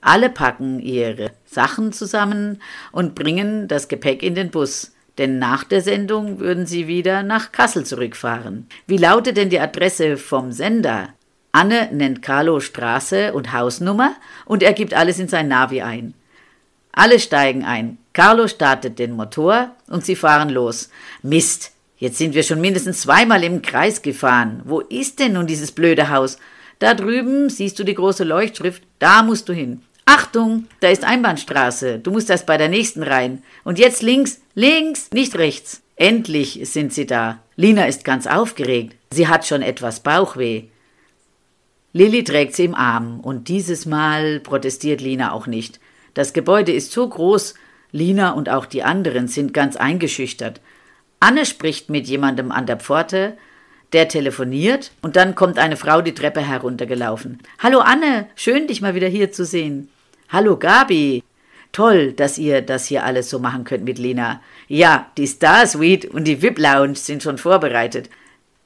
Alle 0.00 0.30
packen 0.30 0.78
ihre 0.78 1.32
Sachen 1.44 1.92
zusammen 1.92 2.62
und 2.92 3.14
bringen 3.14 3.68
das 3.68 3.88
Gepäck 3.88 4.22
in 4.22 4.34
den 4.34 4.50
Bus, 4.50 4.92
denn 5.18 5.38
nach 5.38 5.64
der 5.64 5.80
Sendung 5.80 6.38
würden 6.38 6.66
sie 6.66 6.86
wieder 6.86 7.22
nach 7.22 7.50
Kassel 7.50 7.84
zurückfahren. 7.84 8.68
Wie 8.86 8.98
lautet 8.98 9.36
denn 9.36 9.50
die 9.50 9.58
Adresse 9.58 10.16
vom 10.16 10.52
Sender? 10.52 11.08
Anne 11.56 11.88
nennt 11.90 12.20
Carlo 12.20 12.60
Straße 12.60 13.32
und 13.32 13.54
Hausnummer 13.54 14.14
und 14.44 14.62
er 14.62 14.74
gibt 14.74 14.92
alles 14.92 15.18
in 15.18 15.28
sein 15.28 15.48
Navi 15.48 15.80
ein. 15.80 16.12
Alle 16.92 17.18
steigen 17.18 17.64
ein. 17.64 17.96
Carlo 18.12 18.46
startet 18.46 18.98
den 18.98 19.12
Motor 19.12 19.74
und 19.88 20.04
sie 20.04 20.16
fahren 20.16 20.50
los. 20.50 20.90
Mist, 21.22 21.72
jetzt 21.96 22.18
sind 22.18 22.34
wir 22.34 22.42
schon 22.42 22.60
mindestens 22.60 23.00
zweimal 23.00 23.42
im 23.42 23.62
Kreis 23.62 24.02
gefahren. 24.02 24.60
Wo 24.66 24.80
ist 24.80 25.18
denn 25.18 25.32
nun 25.32 25.46
dieses 25.46 25.72
blöde 25.72 26.10
Haus? 26.10 26.36
Da 26.78 26.92
drüben 26.92 27.48
siehst 27.48 27.78
du 27.78 27.84
die 27.84 27.94
große 27.94 28.24
Leuchtschrift, 28.24 28.82
da 28.98 29.22
musst 29.22 29.48
du 29.48 29.54
hin. 29.54 29.80
Achtung, 30.04 30.66
da 30.80 30.90
ist 30.90 31.04
Einbahnstraße, 31.04 32.00
du 32.00 32.10
musst 32.10 32.28
erst 32.28 32.44
bei 32.44 32.58
der 32.58 32.68
nächsten 32.68 33.02
rein. 33.02 33.42
Und 33.64 33.78
jetzt 33.78 34.02
links, 34.02 34.42
links, 34.54 35.10
nicht 35.10 35.38
rechts. 35.38 35.80
Endlich 35.96 36.60
sind 36.64 36.92
sie 36.92 37.06
da. 37.06 37.38
Lina 37.56 37.86
ist 37.86 38.04
ganz 38.04 38.26
aufgeregt. 38.26 38.94
Sie 39.10 39.26
hat 39.26 39.46
schon 39.46 39.62
etwas 39.62 40.00
Bauchweh. 40.00 40.64
Lilly 41.96 42.24
trägt 42.24 42.54
sie 42.54 42.66
im 42.66 42.74
Arm 42.74 43.20
und 43.20 43.48
dieses 43.48 43.86
Mal 43.86 44.40
protestiert 44.40 45.00
Lina 45.00 45.32
auch 45.32 45.46
nicht. 45.46 45.80
Das 46.12 46.34
Gebäude 46.34 46.70
ist 46.70 46.92
so 46.92 47.08
groß, 47.08 47.54
Lina 47.90 48.32
und 48.32 48.50
auch 48.50 48.66
die 48.66 48.82
anderen 48.82 49.28
sind 49.28 49.54
ganz 49.54 49.76
eingeschüchtert. 49.76 50.60
Anne 51.20 51.46
spricht 51.46 51.88
mit 51.88 52.06
jemandem 52.06 52.52
an 52.52 52.66
der 52.66 52.76
Pforte, 52.76 53.38
der 53.94 54.08
telefoniert 54.08 54.92
und 55.00 55.16
dann 55.16 55.34
kommt 55.34 55.58
eine 55.58 55.78
Frau 55.78 56.02
die 56.02 56.12
Treppe 56.12 56.42
heruntergelaufen. 56.42 57.38
Hallo 57.60 57.78
Anne, 57.78 58.26
schön 58.36 58.66
dich 58.66 58.82
mal 58.82 58.94
wieder 58.94 59.08
hier 59.08 59.32
zu 59.32 59.46
sehen. 59.46 59.88
Hallo 60.28 60.58
Gabi. 60.58 61.22
Toll, 61.72 62.12
dass 62.12 62.36
ihr 62.36 62.60
das 62.60 62.84
hier 62.84 63.04
alles 63.04 63.30
so 63.30 63.38
machen 63.38 63.64
könnt 63.64 63.84
mit 63.84 63.98
Lina. 63.98 64.42
Ja, 64.68 65.10
die 65.16 65.26
Star 65.26 65.66
Suite 65.66 66.04
und 66.04 66.24
die 66.24 66.42
VIP 66.42 66.58
Lounge 66.58 66.96
sind 66.96 67.22
schon 67.22 67.38
vorbereitet. 67.38 68.10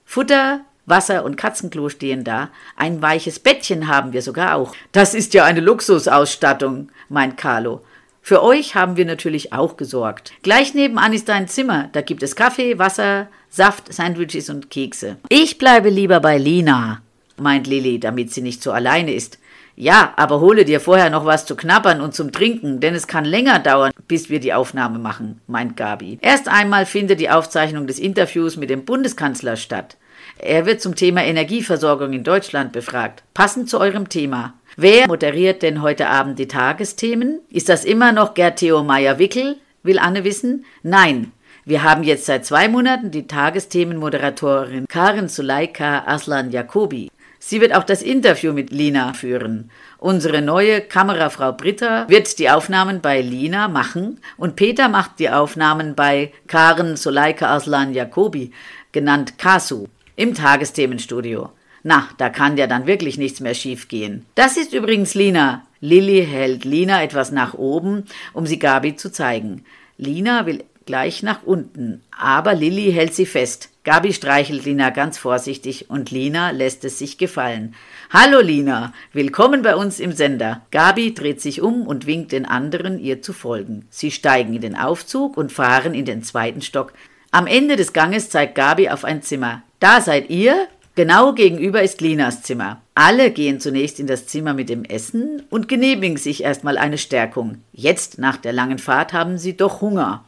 Futter, 0.05 0.65
Wasser 0.90 1.25
und 1.25 1.37
Katzenklo 1.37 1.88
stehen 1.88 2.25
da. 2.25 2.50
Ein 2.76 3.00
weiches 3.00 3.38
Bettchen 3.38 3.88
haben 3.88 4.12
wir 4.12 4.20
sogar 4.20 4.56
auch. 4.56 4.75
Das 4.92 5.14
ist 5.14 5.32
ja 5.32 5.44
eine 5.44 5.61
Luxusausstattung, 5.61 6.90
meint 7.09 7.37
Carlo. 7.37 7.80
Für 8.23 8.42
euch 8.42 8.75
haben 8.75 8.97
wir 8.97 9.06
natürlich 9.06 9.52
auch 9.52 9.76
gesorgt. 9.76 10.32
Gleich 10.42 10.75
nebenan 10.75 11.12
ist 11.12 11.28
dein 11.28 11.49
Zimmer. 11.49 11.88
Da 11.92 12.02
gibt 12.02 12.23
es 12.23 12.37
Kaffee, 12.37 12.78
Wasser, 12.78 13.28
Saft, 13.49 13.92
Sandwiches 13.92 14.50
und 14.50 14.70
Kekse. 14.70 15.16
Ich 15.28 15.59
bleibe 15.59 15.88
lieber 15.88 16.20
bei 16.20 16.37
Lina, 16.37 17.00
meint 17.38 17.66
Lilly, 17.66 17.99
damit 17.99 18.32
sie 18.32 18.42
nicht 18.42 18.62
so 18.62 18.70
alleine 18.73 19.14
ist. 19.14 19.38
Ja, 19.76 20.12
aber 20.16 20.40
hole 20.40 20.66
dir 20.66 20.78
vorher 20.78 21.09
noch 21.09 21.25
was 21.25 21.47
zu 21.47 21.56
knabbern 21.56 22.02
und 22.02 22.14
zum 22.14 22.32
Trinken, 22.32 22.80
denn 22.80 22.94
es 22.94 23.06
kann 23.06 23.25
länger 23.25 23.59
dauern, 23.61 23.92
bis 24.06 24.28
wir 24.28 24.38
die 24.38 24.52
Aufnahme 24.52 24.99
machen, 24.99 25.40
meint 25.47 25.76
Gabi. 25.76 26.18
Erst 26.20 26.49
einmal 26.49 26.85
findet 26.85 27.18
die 27.18 27.30
Aufzeichnung 27.30 27.87
des 27.87 27.99
Interviews 27.99 28.59
mit 28.59 28.68
dem 28.68 28.85
Bundeskanzler 28.85 29.56
statt. 29.56 29.97
Er 30.39 30.65
wird 30.67 30.81
zum 30.81 30.95
Thema 30.95 31.23
Energieversorgung 31.23 32.12
in 32.12 32.25
Deutschland 32.25 32.73
befragt, 32.73 33.23
passend 33.35 33.69
zu 33.69 33.79
eurem 33.79 34.09
Thema. 34.09 34.55
Wer 34.77 35.07
moderiert 35.07 35.62
denn 35.62 35.83
heute 35.83 36.09
Abend 36.09 36.39
die 36.39 36.49
Tagesthemen? 36.49 37.41
Ist 37.50 37.69
das 37.69 37.85
immer 37.85 38.12
noch 38.12 38.35
Gerd 38.35 38.59
Theo 38.59 38.83
Meyer-Wickel? 38.83 39.57
Will 39.83 39.99
Anne 39.99 40.25
wissen? 40.25 40.65
Nein. 40.83 41.33
Wir 41.67 41.83
haben 41.83 42.03
jetzt 42.03 42.25
seit 42.25 42.47
zwei 42.47 42.69
Monaten 42.69 43.11
die 43.11 43.27
Tagesthemenmoderatorin 43.27 44.87
Karin 44.89 45.29
Suleika 45.29 46.05
Aslan 46.07 46.50
Jacobi. 46.50 47.11
Sie 47.39 47.61
wird 47.61 47.75
auch 47.75 47.85
das 47.85 48.03
Interview 48.03 48.53
mit 48.53 48.71
Lina 48.71 49.12
führen. 49.12 49.71
Unsere 49.99 50.43
neue 50.43 50.81
Kamerafrau 50.81 51.53
Britta 51.53 52.09
wird 52.09 52.39
die 52.39 52.50
Aufnahmen 52.50 53.00
bei 53.00 53.21
Lina 53.21 53.69
machen 53.69 54.21
und 54.37 54.57
Peter 54.57 54.89
macht 54.89 55.19
die 55.19 55.31
Aufnahmen 55.31 55.95
bei 55.95 56.33
Karen 56.47 56.97
Suleika 56.97 57.55
Aslan 57.55 57.95
Jacobi, 57.95 58.53
genannt 58.93 59.39
Kasu 59.39 59.89
im 60.21 60.35
Tagesthemenstudio. 60.35 61.49
Na, 61.83 62.07
da 62.19 62.29
kann 62.29 62.59
ja 62.59 62.67
dann 62.67 62.87
wirklich 62.87 63.17
nichts 63.17 63.41
mehr 63.41 63.55
schiefgehen. 63.55 64.27
Das 64.35 64.59
ist 64.59 64.75
übrigens 64.75 65.15
Lina. 65.15 65.65
Lilly 65.81 66.27
hält 66.27 66.67
Lina 66.67 67.03
etwas 67.03 67.33
nach 67.33 67.55
oben, 67.55 68.05
um 68.35 68.45
sie 68.45 68.59
Gabi 68.59 68.97
zu 68.97 69.11
zeigen. 69.11 69.65
Lina 69.97 70.45
will 70.45 70.62
gleich 70.85 71.23
nach 71.23 71.43
unten, 71.45 72.03
aber 72.11 72.53
Lilly 72.53 72.93
hält 72.93 73.15
sie 73.15 73.25
fest. 73.25 73.71
Gabi 73.83 74.12
streichelt 74.12 74.67
Lina 74.67 74.91
ganz 74.91 75.17
vorsichtig 75.17 75.89
und 75.89 76.11
Lina 76.11 76.50
lässt 76.50 76.85
es 76.85 76.99
sich 76.99 77.17
gefallen. 77.17 77.75
Hallo 78.11 78.41
Lina, 78.41 78.93
willkommen 79.15 79.62
bei 79.62 79.75
uns 79.75 80.00
im 80.00 80.12
Sender. 80.12 80.61
Gabi 80.71 81.15
dreht 81.15 81.41
sich 81.41 81.62
um 81.62 81.87
und 81.87 82.07
winkt 82.07 82.33
den 82.33 82.45
anderen, 82.45 82.99
ihr 82.99 83.23
zu 83.23 83.33
folgen. 83.33 83.87
Sie 83.89 84.11
steigen 84.11 84.53
in 84.53 84.61
den 84.61 84.77
Aufzug 84.77 85.39
und 85.39 85.50
fahren 85.50 85.95
in 85.95 86.05
den 86.05 86.23
zweiten 86.23 86.61
Stock. 86.61 86.93
Am 87.33 87.47
Ende 87.47 87.77
des 87.77 87.93
Ganges 87.93 88.29
zeigt 88.29 88.57
Gabi 88.57 88.89
auf 88.89 89.05
ein 89.05 89.23
Zimmer. 89.23 89.63
Da 89.79 90.01
seid 90.01 90.31
ihr. 90.31 90.67
Genau 90.97 91.33
gegenüber 91.33 91.81
ist 91.81 92.01
Linas 92.01 92.43
Zimmer. 92.43 92.83
Alle 92.97 93.31
gehen 93.31 93.61
zunächst 93.61 94.01
in 94.01 94.09
das 94.09 94.27
Zimmer 94.27 94.53
mit 94.53 94.69
dem 94.69 94.85
Essen 94.85 95.45
und 95.49 95.69
genehmigen 95.69 96.17
sich 96.17 96.43
erstmal 96.43 96.77
eine 96.77 96.99
Stärkung. 96.99 97.59
Jetzt, 97.73 98.19
nach 98.19 98.37
der 98.37 98.53
langen 98.53 98.79
Fahrt, 98.79 99.13
haben 99.13 99.39
sie 99.39 99.57
doch 99.57 99.81
Hunger. 99.81 100.25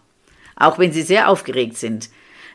Auch 0.55 0.79
wenn 0.79 0.93
sie 0.93 1.03
sehr 1.03 1.29
aufgeregt 1.29 1.77
sind. 1.77 2.09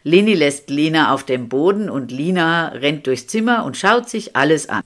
Lini 0.03 0.33
lässt 0.33 0.69
Lina 0.69 1.13
auf 1.13 1.25
dem 1.25 1.49
Boden 1.49 1.89
und 1.89 2.11
Lina 2.11 2.69
rennt 2.69 3.05
durchs 3.05 3.27
Zimmer 3.27 3.65
und 3.65 3.75
schaut 3.75 4.09
sich 4.09 4.37
alles 4.37 4.69
an. 4.69 4.83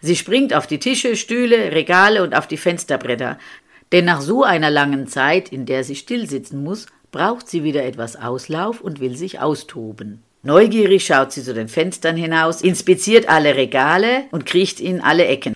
Sie 0.00 0.16
springt 0.16 0.54
auf 0.54 0.66
die 0.66 0.78
Tische, 0.78 1.16
Stühle, 1.16 1.72
Regale 1.72 2.22
und 2.22 2.34
auf 2.34 2.46
die 2.46 2.56
Fensterbretter. 2.56 3.38
Denn 3.92 4.06
nach 4.06 4.22
so 4.22 4.42
einer 4.42 4.70
langen 4.70 5.06
Zeit, 5.06 5.50
in 5.50 5.66
der 5.66 5.84
sie 5.84 5.96
stillsitzen 5.96 6.64
muss, 6.64 6.86
braucht 7.12 7.48
sie 7.48 7.62
wieder 7.62 7.84
etwas 7.84 8.16
Auslauf 8.16 8.80
und 8.80 8.98
will 8.98 9.16
sich 9.16 9.38
austoben. 9.38 10.22
Neugierig 10.42 11.06
schaut 11.06 11.30
sie 11.30 11.44
zu 11.44 11.54
den 11.54 11.68
Fenstern 11.68 12.16
hinaus, 12.16 12.62
inspiziert 12.62 13.28
alle 13.28 13.54
Regale 13.54 14.24
und 14.32 14.46
kriecht 14.46 14.80
in 14.80 15.00
alle 15.00 15.26
Ecken. 15.26 15.54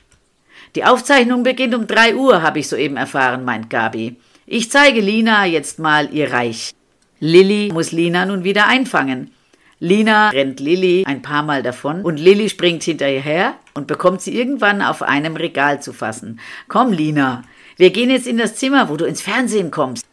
Die 0.76 0.84
Aufzeichnung 0.84 1.42
beginnt 1.42 1.74
um 1.74 1.86
drei 1.86 2.14
Uhr, 2.14 2.42
habe 2.42 2.60
ich 2.60 2.68
soeben 2.68 2.96
erfahren, 2.96 3.44
meint 3.44 3.70
Gabi. 3.70 4.16
Ich 4.46 4.70
zeige 4.70 5.00
Lina 5.00 5.46
jetzt 5.46 5.80
mal 5.80 6.12
ihr 6.12 6.32
Reich. 6.32 6.72
Lilly 7.18 7.70
muss 7.72 7.90
Lina 7.90 8.26
nun 8.26 8.44
wieder 8.44 8.68
einfangen. 8.68 9.32
Lina 9.80 10.28
rennt 10.28 10.60
Lilly 10.60 11.04
ein 11.06 11.22
paar 11.22 11.42
Mal 11.42 11.62
davon 11.62 12.02
und 12.02 12.20
Lilly 12.20 12.48
springt 12.48 12.82
hinterher 12.82 13.54
und 13.74 13.86
bekommt 13.86 14.20
sie 14.20 14.36
irgendwann 14.36 14.82
auf 14.82 15.02
einem 15.02 15.36
Regal 15.36 15.82
zu 15.82 15.92
fassen. 15.92 16.38
Komm, 16.68 16.92
Lina, 16.92 17.42
wir 17.76 17.90
gehen 17.90 18.10
jetzt 18.10 18.26
in 18.26 18.38
das 18.38 18.54
Zimmer, 18.54 18.88
wo 18.88 18.96
du 18.96 19.06
ins 19.06 19.22
Fernsehen 19.22 19.70
kommst. 19.70 20.06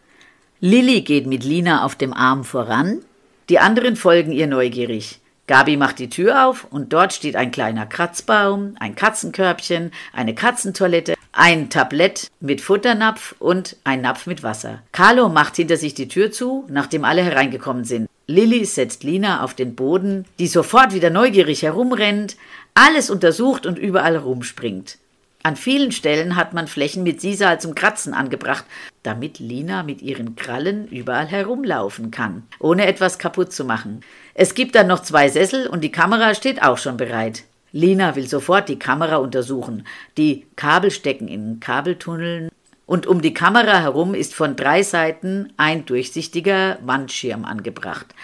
Lilly 0.66 1.02
geht 1.02 1.28
mit 1.28 1.44
Lina 1.44 1.84
auf 1.84 1.96
dem 1.96 2.14
Arm 2.14 2.46
voran 2.46 3.02
die 3.50 3.60
anderen 3.60 3.98
folgen 3.98 4.32
ihr 4.32 4.48
neugierig. 4.48 5.20
Gabi 5.48 5.76
macht 5.76 6.00
die 6.00 6.10
Tür 6.10 6.48
auf 6.48 6.66
und 6.70 6.94
dort 6.94 7.12
steht 7.12 7.36
ein 7.36 7.52
kleiner 7.52 7.86
Kratzbaum, 7.86 8.76
ein 8.80 8.96
Katzenkörbchen, 8.96 9.92
eine 10.14 10.34
Katzentoilette, 10.34 11.16
ein 11.34 11.70
Tablett 11.70 12.32
mit 12.40 12.62
Futternapf 12.62 13.36
und 13.40 13.76
ein 13.84 14.00
Napf 14.00 14.26
mit 14.26 14.42
Wasser. 14.42 14.82
Carlo 14.94 15.28
macht 15.28 15.58
hinter 15.58 15.76
sich 15.76 15.94
die 15.94 16.08
Tür 16.08 16.32
zu, 16.32 16.66
nachdem 16.70 17.04
alle 17.04 17.24
hereingekommen 17.24 17.84
sind. 17.84 18.08
Lilly 18.28 18.64
setzt 18.64 19.04
Lina 19.04 19.44
auf 19.44 19.54
den 19.54 19.76
Boden, 19.76 20.24
die 20.40 20.48
sofort 20.48 20.94
wieder 20.94 21.10
neugierig 21.10 21.64
herumrennt, 21.64 22.38
alles 22.74 23.10
untersucht 23.10 23.66
und 23.66 23.78
überall 23.78 24.16
rumspringt. 24.16 24.98
An 25.46 25.58
vielen 25.58 25.92
Stellen 25.92 26.38
hat 26.38 26.54
man 26.54 26.68
Flächen 26.68 27.04
mit 27.04 27.20
Sisal 27.20 27.60
zum 27.60 27.76
Kratzen 27.76 28.14
angebracht, 28.14 28.64
damit 29.04 29.40
Lina 29.40 29.84
mit 29.84 30.02
ihren 30.02 30.38
Krallen 30.38 30.88
überall 30.88 31.26
herumlaufen 31.26 32.12
kann, 32.12 32.44
ohne 32.60 32.86
etwas 32.86 33.20
kaputt 33.20 33.52
zu 33.52 33.66
machen. 33.66 34.00
Es 34.34 34.56
gibt 34.56 34.74
dann 34.74 34.88
noch 34.88 35.02
zwei 35.02 35.28
Sessel 35.28 35.68
und 35.68 35.82
die 35.82 35.92
Kamera 35.92 36.34
steht 36.34 36.64
auch 36.64 36.78
schon 36.78 36.96
bereit. 36.96 37.44
Lina 37.74 38.16
will 38.16 38.26
sofort 38.26 38.70
die 38.70 38.80
Kamera 38.80 39.18
untersuchen. 39.18 39.86
Die 40.18 40.46
Kabel 40.56 40.92
stecken 40.92 41.28
in 41.28 41.60
Kabeltunneln 41.60 42.50
und 42.86 43.06
um 43.06 43.22
die 43.22 43.34
Kamera 43.34 43.82
herum 43.82 44.14
ist 44.14 44.34
von 44.34 44.56
drei 44.56 44.82
Seiten 44.82 45.52
ein 45.58 45.86
durchsichtiger 45.86 46.78
Wandschirm 46.86 47.44
angebracht. 47.44 48.16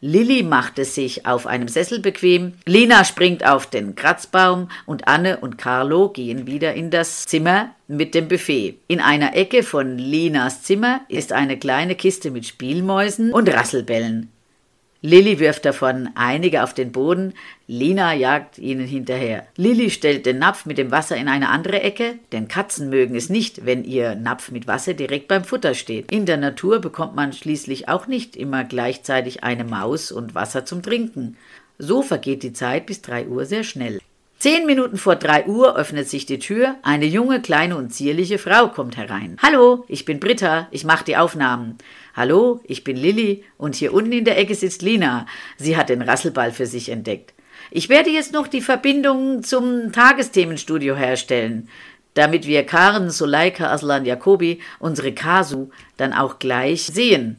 Lilly 0.00 0.42
macht 0.42 0.78
es 0.78 0.94
sich 0.94 1.26
auf 1.26 1.46
einem 1.46 1.68
Sessel 1.68 2.00
bequem, 2.00 2.52
Lina 2.66 3.04
springt 3.04 3.46
auf 3.46 3.66
den 3.66 3.94
Kratzbaum 3.94 4.68
und 4.84 5.08
Anne 5.08 5.38
und 5.38 5.56
Carlo 5.56 6.10
gehen 6.10 6.46
wieder 6.46 6.74
in 6.74 6.90
das 6.90 7.24
Zimmer 7.26 7.70
mit 7.88 8.14
dem 8.14 8.28
Buffet. 8.28 8.78
In 8.88 9.00
einer 9.00 9.34
Ecke 9.34 9.62
von 9.62 9.96
Linas 9.96 10.62
Zimmer 10.62 11.00
ist 11.08 11.32
eine 11.32 11.58
kleine 11.58 11.94
Kiste 11.94 12.30
mit 12.30 12.46
Spielmäusen 12.46 13.32
und 13.32 13.48
Rasselbällen. 13.48 14.30
Lilly 15.06 15.38
wirft 15.38 15.64
davon 15.64 16.08
einige 16.16 16.64
auf 16.64 16.74
den 16.74 16.90
Boden, 16.90 17.34
Lina 17.68 18.12
jagt 18.12 18.58
ihnen 18.58 18.88
hinterher. 18.88 19.46
Lilly 19.56 19.90
stellt 19.90 20.26
den 20.26 20.40
Napf 20.40 20.66
mit 20.66 20.78
dem 20.78 20.90
Wasser 20.90 21.16
in 21.16 21.28
eine 21.28 21.50
andere 21.50 21.80
Ecke, 21.80 22.18
denn 22.32 22.48
Katzen 22.48 22.90
mögen 22.90 23.14
es 23.14 23.28
nicht, 23.28 23.64
wenn 23.64 23.84
ihr 23.84 24.16
Napf 24.16 24.50
mit 24.50 24.66
Wasser 24.66 24.94
direkt 24.94 25.28
beim 25.28 25.44
Futter 25.44 25.74
steht. 25.74 26.10
In 26.10 26.26
der 26.26 26.38
Natur 26.38 26.80
bekommt 26.80 27.14
man 27.14 27.32
schließlich 27.32 27.88
auch 27.88 28.08
nicht 28.08 28.34
immer 28.34 28.64
gleichzeitig 28.64 29.44
eine 29.44 29.62
Maus 29.62 30.10
und 30.10 30.34
Wasser 30.34 30.64
zum 30.64 30.82
Trinken. 30.82 31.36
So 31.78 32.02
vergeht 32.02 32.42
die 32.42 32.52
Zeit 32.52 32.86
bis 32.86 33.00
drei 33.00 33.28
Uhr 33.28 33.44
sehr 33.44 33.62
schnell. 33.62 34.00
Zehn 34.38 34.66
Minuten 34.66 34.98
vor 34.98 35.16
drei 35.16 35.46
Uhr 35.46 35.76
öffnet 35.76 36.10
sich 36.10 36.26
die 36.26 36.38
Tür. 36.38 36.76
Eine 36.82 37.06
junge, 37.06 37.40
kleine 37.40 37.76
und 37.76 37.94
zierliche 37.94 38.36
Frau 38.36 38.68
kommt 38.68 38.98
herein. 38.98 39.38
Hallo, 39.42 39.86
ich 39.88 40.04
bin 40.04 40.20
Britta, 40.20 40.68
ich 40.70 40.84
mache 40.84 41.06
die 41.06 41.16
Aufnahmen. 41.16 41.78
Hallo, 42.14 42.60
ich 42.64 42.84
bin 42.84 42.98
Lilly 42.98 43.44
und 43.56 43.76
hier 43.76 43.94
unten 43.94 44.12
in 44.12 44.26
der 44.26 44.36
Ecke 44.36 44.54
sitzt 44.54 44.82
Lina. 44.82 45.24
Sie 45.56 45.74
hat 45.74 45.88
den 45.88 46.02
Rasselball 46.02 46.52
für 46.52 46.66
sich 46.66 46.90
entdeckt. 46.90 47.32
Ich 47.70 47.88
werde 47.88 48.10
jetzt 48.10 48.34
noch 48.34 48.46
die 48.46 48.60
Verbindung 48.60 49.42
zum 49.42 49.90
Tagesthemenstudio 49.90 50.94
herstellen, 50.94 51.70
damit 52.12 52.46
wir 52.46 52.66
Karen 52.66 53.08
Soleika 53.08 53.72
Aslan 53.72 54.04
Jacobi, 54.04 54.60
unsere 54.78 55.12
Kasu, 55.12 55.70
dann 55.96 56.12
auch 56.12 56.38
gleich 56.38 56.84
sehen. 56.84 57.38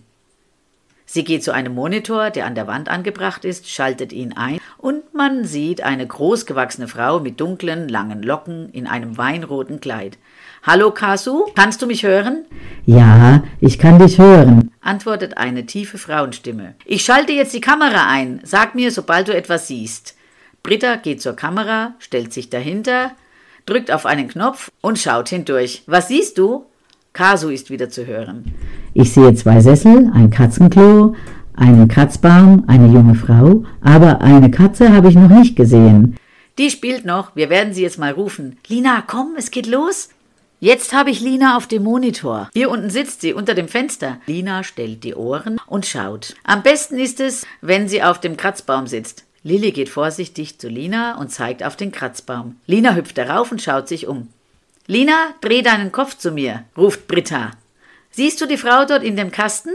Sie 1.05 1.23
geht 1.23 1.43
zu 1.43 1.53
einem 1.53 1.73
Monitor, 1.73 2.31
der 2.31 2.45
an 2.45 2.55
der 2.55 2.67
Wand 2.67 2.89
angebracht 2.89 3.45
ist, 3.45 3.69
schaltet 3.69 4.11
ihn 4.11 4.33
ein 4.33 4.59
und 4.77 5.13
man 5.13 5.45
sieht 5.45 5.81
eine 5.81 6.05
großgewachsene 6.05 6.87
Frau 6.87 7.19
mit 7.19 7.39
dunklen, 7.39 7.89
langen 7.89 8.21
Locken 8.21 8.69
in 8.69 8.87
einem 8.87 9.17
weinroten 9.17 9.79
Kleid. 9.79 10.17
Hallo 10.63 10.91
Kasu, 10.91 11.45
kannst 11.55 11.81
du 11.81 11.87
mich 11.87 12.03
hören? 12.03 12.45
Ja, 12.85 13.43
ich 13.59 13.79
kann 13.79 13.99
dich 13.99 14.17
hören, 14.17 14.71
antwortet 14.81 15.37
eine 15.37 15.65
tiefe 15.65 15.97
Frauenstimme. 15.97 16.75
Ich 16.85 17.03
schalte 17.03 17.33
jetzt 17.33 17.53
die 17.53 17.61
Kamera 17.61 18.07
ein. 18.07 18.39
Sag 18.43 18.75
mir, 18.75 18.91
sobald 18.91 19.27
du 19.27 19.35
etwas 19.35 19.67
siehst. 19.67 20.15
Britta 20.63 20.97
geht 20.97 21.21
zur 21.21 21.35
Kamera, 21.35 21.95
stellt 21.99 22.33
sich 22.33 22.49
dahinter, 22.49 23.11
drückt 23.65 23.91
auf 23.91 24.05
einen 24.05 24.27
Knopf 24.27 24.71
und 24.81 24.99
schaut 24.99 25.29
hindurch. 25.29 25.83
Was 25.87 26.09
siehst 26.09 26.37
du? 26.37 26.65
Kasu 27.13 27.49
ist 27.49 27.71
wieder 27.71 27.89
zu 27.89 28.05
hören. 28.05 28.53
Ich 28.93 29.13
sehe 29.13 29.33
zwei 29.33 29.59
Sessel, 29.59 30.11
ein 30.13 30.29
Katzenklo, 30.29 31.15
einen 31.57 31.87
Kratzbaum, 31.87 32.63
eine 32.67 32.87
junge 32.87 33.15
Frau, 33.15 33.63
aber 33.81 34.21
eine 34.21 34.51
Katze 34.51 34.93
habe 34.93 35.09
ich 35.09 35.15
noch 35.15 35.29
nicht 35.29 35.55
gesehen. 35.55 36.17
Die 36.57 36.71
spielt 36.71 37.05
noch, 37.05 37.35
wir 37.35 37.49
werden 37.49 37.73
sie 37.73 37.83
jetzt 37.83 37.99
mal 37.99 38.11
rufen. 38.11 38.57
Lina, 38.67 39.03
komm, 39.05 39.35
es 39.37 39.51
geht 39.51 39.67
los. 39.67 40.09
Jetzt 40.59 40.93
habe 40.93 41.11
ich 41.11 41.19
Lina 41.19 41.55
auf 41.55 41.67
dem 41.67 41.83
Monitor. 41.83 42.49
Hier 42.53 42.71
unten 42.71 42.89
sitzt 42.89 43.21
sie 43.21 43.33
unter 43.33 43.53
dem 43.53 43.67
Fenster. 43.67 44.17
Lina 44.25 44.63
stellt 44.63 45.03
die 45.03 45.13
Ohren 45.13 45.61
und 45.67 45.85
schaut. 45.85 46.35
Am 46.43 46.63
besten 46.63 46.97
ist 46.97 47.19
es, 47.19 47.45
wenn 47.61 47.87
sie 47.87 48.01
auf 48.01 48.19
dem 48.19 48.37
Kratzbaum 48.37 48.87
sitzt. 48.87 49.25
Lilly 49.43 49.71
geht 49.71 49.89
vorsichtig 49.89 50.57
zu 50.57 50.67
Lina 50.67 51.19
und 51.19 51.31
zeigt 51.31 51.63
auf 51.63 51.75
den 51.75 51.91
Kratzbaum. 51.91 52.55
Lina 52.65 52.95
hüpft 52.95 53.19
darauf 53.19 53.51
und 53.51 53.61
schaut 53.61 53.87
sich 53.87 54.07
um. 54.07 54.29
Lina, 54.87 55.35
dreh 55.41 55.61
deinen 55.61 55.91
Kopf 55.91 56.17
zu 56.17 56.31
mir, 56.31 56.63
ruft 56.75 57.07
Britta. 57.07 57.51
Siehst 58.09 58.41
du 58.41 58.47
die 58.47 58.57
Frau 58.57 58.85
dort 58.85 59.03
in 59.03 59.15
dem 59.15 59.31
Kasten? 59.31 59.69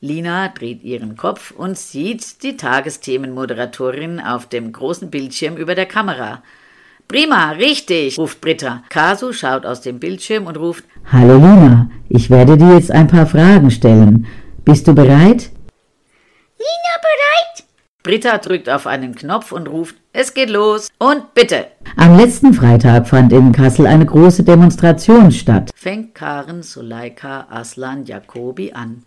Lina 0.00 0.48
dreht 0.48 0.84
ihren 0.84 1.16
Kopf 1.16 1.52
und 1.52 1.78
sieht 1.78 2.42
die 2.42 2.56
Tagesthemenmoderatorin 2.56 4.20
auf 4.20 4.46
dem 4.46 4.70
großen 4.70 5.08
Bildschirm 5.10 5.56
über 5.56 5.74
der 5.74 5.86
Kamera. 5.86 6.42
Prima, 7.08 7.52
richtig, 7.52 8.18
ruft 8.18 8.42
Britta. 8.42 8.82
Kasu 8.90 9.32
schaut 9.32 9.64
aus 9.64 9.80
dem 9.80 9.98
Bildschirm 9.98 10.46
und 10.46 10.58
ruft 10.58 10.84
Hallo 11.10 11.36
Lina, 11.36 11.88
ich 12.10 12.28
werde 12.28 12.58
dir 12.58 12.74
jetzt 12.74 12.90
ein 12.90 13.06
paar 13.06 13.26
Fragen 13.26 13.70
stellen. 13.70 14.26
Bist 14.64 14.86
du 14.86 14.94
bereit? 14.94 15.50
Lina 16.58 16.96
bereit? 17.00 17.64
Britta 18.02 18.36
drückt 18.38 18.68
auf 18.68 18.86
einen 18.86 19.14
Knopf 19.14 19.50
und 19.52 19.66
ruft 19.66 19.96
Es 20.18 20.32
geht 20.32 20.48
los 20.48 20.88
und 20.98 21.34
bitte. 21.34 21.66
Am 21.98 22.16
letzten 22.16 22.54
Freitag 22.54 23.06
fand 23.06 23.34
in 23.34 23.52
Kassel 23.52 23.86
eine 23.86 24.06
große 24.06 24.44
Demonstration 24.44 25.30
statt. 25.30 25.70
Fängt 25.74 26.14
Karen 26.14 26.62
Suleika 26.62 27.46
Aslan 27.50 28.06
Jacobi 28.06 28.72
an. 28.72 29.02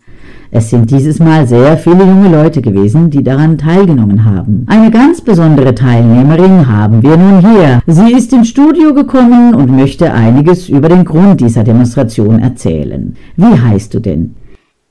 Es 0.52 0.70
sind 0.70 0.88
dieses 0.88 1.18
Mal 1.18 1.48
sehr 1.48 1.76
viele 1.78 2.04
junge 2.04 2.28
Leute 2.28 2.62
gewesen, 2.62 3.10
die 3.10 3.24
daran 3.24 3.58
teilgenommen 3.58 4.24
haben. 4.24 4.64
Eine 4.68 4.92
ganz 4.92 5.20
besondere 5.20 5.74
Teilnehmerin 5.74 6.68
haben 6.68 7.02
wir 7.02 7.16
nun 7.16 7.40
hier. 7.40 7.82
Sie 7.88 8.12
ist 8.12 8.32
ins 8.32 8.50
Studio 8.50 8.94
gekommen 8.94 9.56
und 9.56 9.74
möchte 9.74 10.12
einiges 10.12 10.68
über 10.68 10.88
den 10.88 11.04
Grund 11.04 11.40
dieser 11.40 11.64
Demonstration 11.64 12.38
erzählen. 12.38 13.16
Wie 13.34 13.60
heißt 13.60 13.92
du 13.94 13.98
denn? 13.98 14.36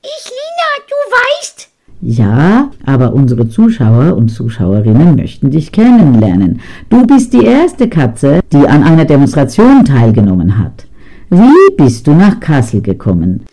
Ich, 0.01 0.25
Lina, 0.25 0.85
du 0.85 0.95
weißt. 1.15 1.58
Ja, 2.01 2.71
aber 2.85 3.13
unsere 3.13 3.49
Zuschauer 3.49 4.15
und 4.15 4.29
Zuschauerinnen 4.29 5.17
möchten 5.17 5.51
dich 5.51 5.71
kennenlernen. 5.71 6.61
Du 6.89 7.05
bist 7.05 7.33
die 7.33 7.43
erste 7.43 7.89
Katze, 7.89 8.39
die 8.53 8.67
an 8.67 8.83
einer 8.83 9.03
Demonstration 9.03 9.83
teilgenommen 9.83 10.57
hat. 10.57 10.85
Wie 11.29 11.75
bist 11.75 12.07
du 12.07 12.13
nach 12.13 12.39
Kassel 12.39 12.81
gekommen? 12.81 13.45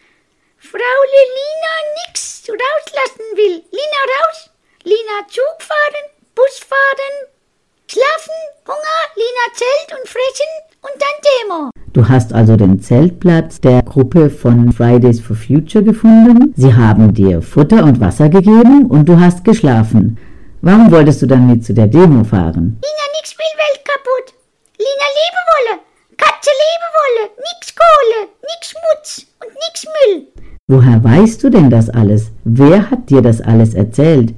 Fraule 0.59 1.23
Lina 1.37 1.75
nix 2.07 2.45
rauslassen 2.49 3.27
will. 3.35 3.63
Lina 3.71 4.03
raus. 4.15 4.51
Lina 4.85 5.27
Zug 5.29 5.57
fahren, 5.59 6.07
Bus 6.37 6.61
fahren, 6.61 7.15
schlafen, 7.91 8.39
Hunger, 8.69 9.01
Lina 9.17 9.47
Zelt 9.53 9.99
und 9.99 10.09
fressen 10.09 10.76
und 10.87 11.03
dann 11.03 11.16
Demo. 11.27 11.70
Du 11.92 12.09
hast 12.09 12.33
also 12.33 12.57
den 12.57 12.81
Zeltplatz 12.81 13.61
der 13.61 13.83
Gruppe 13.83 14.31
von 14.31 14.72
Fridays 14.72 15.20
for 15.20 15.35
Future 15.35 15.83
gefunden. 15.83 16.53
Sie 16.57 16.75
haben 16.75 17.14
dir 17.14 17.42
Futter 17.42 17.85
und 17.85 18.01
Wasser 18.01 18.29
gegeben 18.29 18.87
und 18.87 19.09
du 19.09 19.18
hast 19.18 19.44
geschlafen. 19.44 20.18
Warum 20.62 20.90
wolltest 20.90 21.22
du 21.22 21.27
dann 21.27 21.46
mit 21.46 21.64
zu 21.64 21.72
der 21.75 21.87
Demo 21.87 22.22
fahren? 22.25 22.79
Lina, 22.83 23.07
nix 23.16 23.37
will 23.38 23.55
Welt 23.62 23.85
kaputt. 23.85 24.35
Lina 24.79 25.09
lebe 25.18 25.40
wolle. 25.53 25.81
Katze 26.16 26.51
lebe 26.62 26.88
wolle. 26.99 27.31
Nix 27.49 27.75
Kohle, 27.81 28.29
nix 28.42 28.70
Schmutz 28.70 29.27
und 29.40 29.53
nix 29.64 29.85
Müll. 29.85 30.27
Woher 30.68 31.03
weißt 31.03 31.44
du 31.44 31.51
denn 31.51 31.70
das 31.70 31.88
alles? 31.90 32.31
Wer 32.44 32.90
hat 32.90 33.09
dir 33.11 33.22
das 33.22 33.40
alles 33.40 33.75
erzählt? 33.75 34.35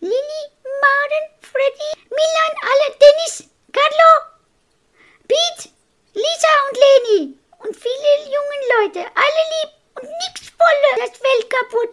Lilly, 0.00 0.42
Maren, 0.82 1.26
Freddy, 1.40 1.90
Milan, 2.10 2.54
alle, 2.70 2.96
Dennis, 3.02 3.50
Carlo, 3.72 4.12
Pete, 5.26 5.71
Lisa 6.14 6.52
und 6.68 6.76
Leni 6.84 7.34
und 7.64 7.74
viele 7.74 8.12
jungen 8.28 8.62
Leute, 8.76 9.00
alle 9.00 9.42
lieb 9.52 9.70
und 9.96 10.08
nix 10.20 10.52
wolle 10.60 10.90
das 11.00 11.16
Welt 11.24 11.46
kaputt. 11.48 11.92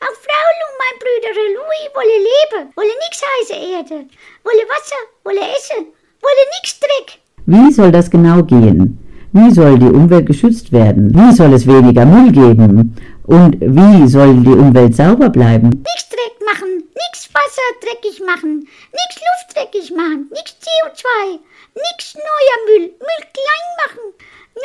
Auch 0.00 0.16
Fraul 0.24 0.56
und 0.66 0.76
mein 0.80 0.96
Bruder 1.00 1.32
Louis 1.56 1.86
wolle 1.92 2.18
leben, 2.30 2.72
wolle 2.76 2.94
nix 3.04 3.20
heiße 3.20 3.56
Erde, 3.76 4.08
wolle 4.42 4.64
Wasser, 4.72 5.02
wolle 5.24 5.40
Essen, 5.56 5.84
wolle 6.24 6.44
nix 6.56 6.80
Dreck. 6.80 7.18
Wie 7.44 7.72
soll 7.72 7.92
das 7.92 8.10
genau 8.10 8.42
gehen? 8.42 8.98
Wie 9.32 9.50
soll 9.50 9.78
die 9.78 9.84
Umwelt 9.98 10.26
geschützt 10.26 10.72
werden? 10.72 11.12
Wie 11.14 11.32
soll 11.34 11.52
es 11.52 11.66
weniger 11.66 12.06
Müll 12.06 12.32
geben? 12.32 12.96
Und 13.24 13.60
wie 13.60 14.08
soll 14.08 14.34
die 14.36 14.48
Umwelt 14.64 14.96
sauber 14.96 15.28
bleiben? 15.28 15.68
Nix 15.68 16.08
Dreck 16.08 16.36
machen, 16.46 16.84
nix 16.94 17.28
Wasser 17.34 17.68
dreckig 17.82 18.22
machen, 18.24 18.66
nix 18.92 19.20
Luft 19.26 19.54
dreckig 19.54 19.90
machen, 19.94 20.30
nix 20.30 20.56
CO2, 20.64 21.38
nix 21.76 22.14
neuer 22.14 22.58
Müll, 22.66 22.86
Müll 23.06 23.24
klein 23.36 23.66
machen, 23.82 24.04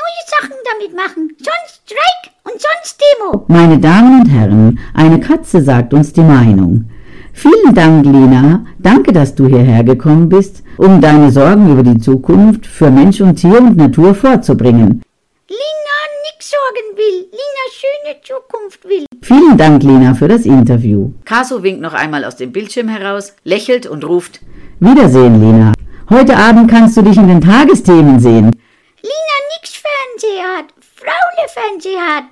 neue 0.02 0.24
Sachen 0.34 0.58
damit 0.70 0.96
machen, 0.96 1.36
sonst 1.38 1.82
Streik 1.86 2.24
und 2.46 2.62
sonst 2.62 3.02
Demo. 3.02 3.46
Meine 3.48 3.80
Damen 3.80 4.22
und 4.22 4.28
Herren, 4.28 4.80
eine 4.94 5.20
Katze 5.20 5.62
sagt 5.62 5.94
uns 5.94 6.14
die 6.14 6.22
Meinung. 6.22 6.90
Vielen 7.34 7.74
Dank, 7.74 8.06
Lina. 8.06 8.66
Danke, 8.80 9.12
dass 9.14 9.36
du 9.36 9.48
hierher 9.48 9.84
gekommen 9.84 10.30
bist, 10.30 10.64
um 10.78 11.02
deine 11.02 11.32
Sorgen 11.32 11.72
über 11.72 11.84
die 11.84 12.00
Zukunft 12.00 12.66
für 12.66 12.92
Mensch 12.92 13.22
und 13.22 13.36
Tier 13.36 13.60
und 13.60 13.78
Natur 13.78 14.14
vorzubringen. 14.16 15.02
Lina 15.50 15.98
nix 16.26 16.50
sorgen 16.52 16.98
will, 16.98 17.28
Lina 17.32 17.66
schöne 17.72 18.22
Zukunft 18.22 18.84
will. 18.86 19.06
Vielen 19.22 19.58
Dank, 19.58 19.84
Lina, 19.84 20.14
für 20.14 20.28
das 20.28 20.46
Interview. 20.46 21.12
Kasu 21.26 21.64
winkt 21.64 21.82
noch 21.82 21.94
einmal 21.94 22.26
aus 22.26 22.36
dem 22.36 22.52
Bildschirm 22.52 22.90
heraus, 22.90 23.34
lächelt 23.44 23.86
und 23.86 24.06
ruft 24.06 24.42
Wiedersehen, 24.80 25.40
Lina. 25.42 25.74
Heute 26.14 26.36
Abend 26.36 26.70
kannst 26.70 26.98
du 26.98 27.02
dich 27.04 27.16
in 27.16 27.30
den 27.30 27.40
Tagesthemen 27.40 28.20
sehen. 28.20 28.52
Lina 29.02 29.38
nix 29.56 29.82
Fernseher 29.82 30.58
hat, 30.58 30.66
Fraule 30.94 31.48
Fernseher 31.48 32.02
hat. 32.02 32.26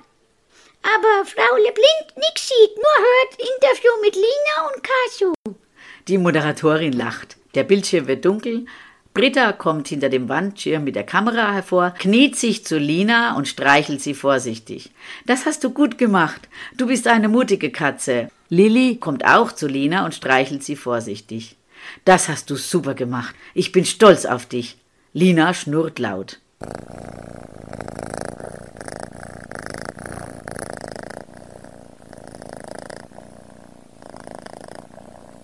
Aber 0.82 1.24
Fraule 1.24 1.72
blind 1.72 2.14
nix 2.14 2.48
sieht, 2.48 2.76
nur 2.76 2.84
hört 2.98 3.40
Interview 3.40 3.90
mit 4.02 4.16
Lina 4.16 4.68
und 4.68 4.84
Kasu. 4.84 5.32
Die 6.08 6.18
Moderatorin 6.18 6.92
lacht. 6.92 7.38
Der 7.54 7.64
Bildschirm 7.64 8.06
wird 8.06 8.26
dunkel. 8.26 8.66
Britta 9.14 9.52
kommt 9.52 9.88
hinter 9.88 10.10
dem 10.10 10.28
Wandschirm 10.28 10.84
mit 10.84 10.94
der 10.94 11.04
Kamera 11.04 11.50
hervor, 11.50 11.94
kniet 11.98 12.36
sich 12.36 12.66
zu 12.66 12.76
Lina 12.76 13.34
und 13.34 13.48
streichelt 13.48 14.02
sie 14.02 14.14
vorsichtig. 14.14 14.90
Das 15.24 15.46
hast 15.46 15.64
du 15.64 15.70
gut 15.70 15.96
gemacht. 15.96 16.50
Du 16.76 16.86
bist 16.86 17.08
eine 17.08 17.30
mutige 17.30 17.70
Katze. 17.70 18.28
Lilly 18.50 18.96
kommt 18.96 19.24
auch 19.24 19.52
zu 19.52 19.66
Lina 19.68 20.04
und 20.04 20.14
streichelt 20.14 20.62
sie 20.62 20.76
vorsichtig. 20.76 21.56
Das 22.04 22.28
hast 22.28 22.50
du 22.50 22.56
super 22.56 22.94
gemacht. 22.94 23.34
Ich 23.54 23.72
bin 23.72 23.84
stolz 23.84 24.24
auf 24.24 24.46
dich. 24.46 24.78
Lina 25.12 25.52
schnurrt 25.54 25.98
laut. 25.98 26.40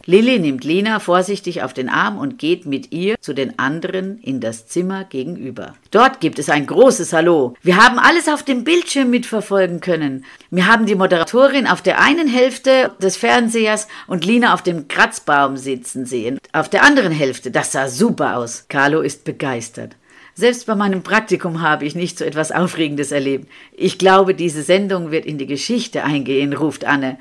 Lilly 0.08 0.38
nimmt 0.38 0.62
Lena 0.62 1.00
vorsichtig 1.00 1.64
auf 1.64 1.74
den 1.74 1.88
Arm 1.88 2.16
und 2.16 2.38
geht 2.38 2.64
mit 2.64 2.92
ihr 2.92 3.16
zu 3.20 3.34
den 3.34 3.58
anderen 3.58 4.20
in 4.20 4.38
das 4.40 4.68
Zimmer 4.68 5.02
gegenüber. 5.02 5.74
Dort 5.90 6.20
gibt 6.20 6.38
es 6.38 6.48
ein 6.48 6.64
großes 6.64 7.12
Hallo. 7.12 7.54
Wir 7.62 7.76
haben 7.76 7.98
alles 7.98 8.28
auf 8.28 8.44
dem 8.44 8.62
Bildschirm 8.62 9.10
mitverfolgen 9.10 9.80
können. 9.80 10.24
Wir 10.52 10.68
haben 10.68 10.86
die 10.86 10.94
Moderatorin 10.94 11.66
auf 11.66 11.82
der 11.82 12.00
einen 12.00 12.28
Hälfte 12.28 12.92
des 13.02 13.16
Fernsehers 13.16 13.88
und 14.06 14.24
Lina 14.24 14.54
auf 14.54 14.62
dem 14.62 14.86
Kratzbaum 14.86 15.56
sitzen 15.56 16.06
sehen. 16.06 16.38
Auf 16.52 16.68
der 16.68 16.84
anderen 16.84 17.12
Hälfte, 17.12 17.50
das 17.50 17.72
sah 17.72 17.88
super 17.88 18.36
aus. 18.36 18.66
Carlo 18.68 19.00
ist 19.00 19.24
begeistert. 19.24 19.96
Selbst 20.34 20.66
bei 20.66 20.76
meinem 20.76 21.02
Praktikum 21.02 21.62
habe 21.62 21.84
ich 21.84 21.96
nicht 21.96 22.16
so 22.16 22.24
etwas 22.24 22.52
Aufregendes 22.52 23.10
erlebt. 23.10 23.48
Ich 23.72 23.98
glaube, 23.98 24.34
diese 24.34 24.62
Sendung 24.62 25.10
wird 25.10 25.26
in 25.26 25.38
die 25.38 25.46
Geschichte 25.46 26.04
eingehen, 26.04 26.52
ruft 26.52 26.84
Anne. 26.84 27.18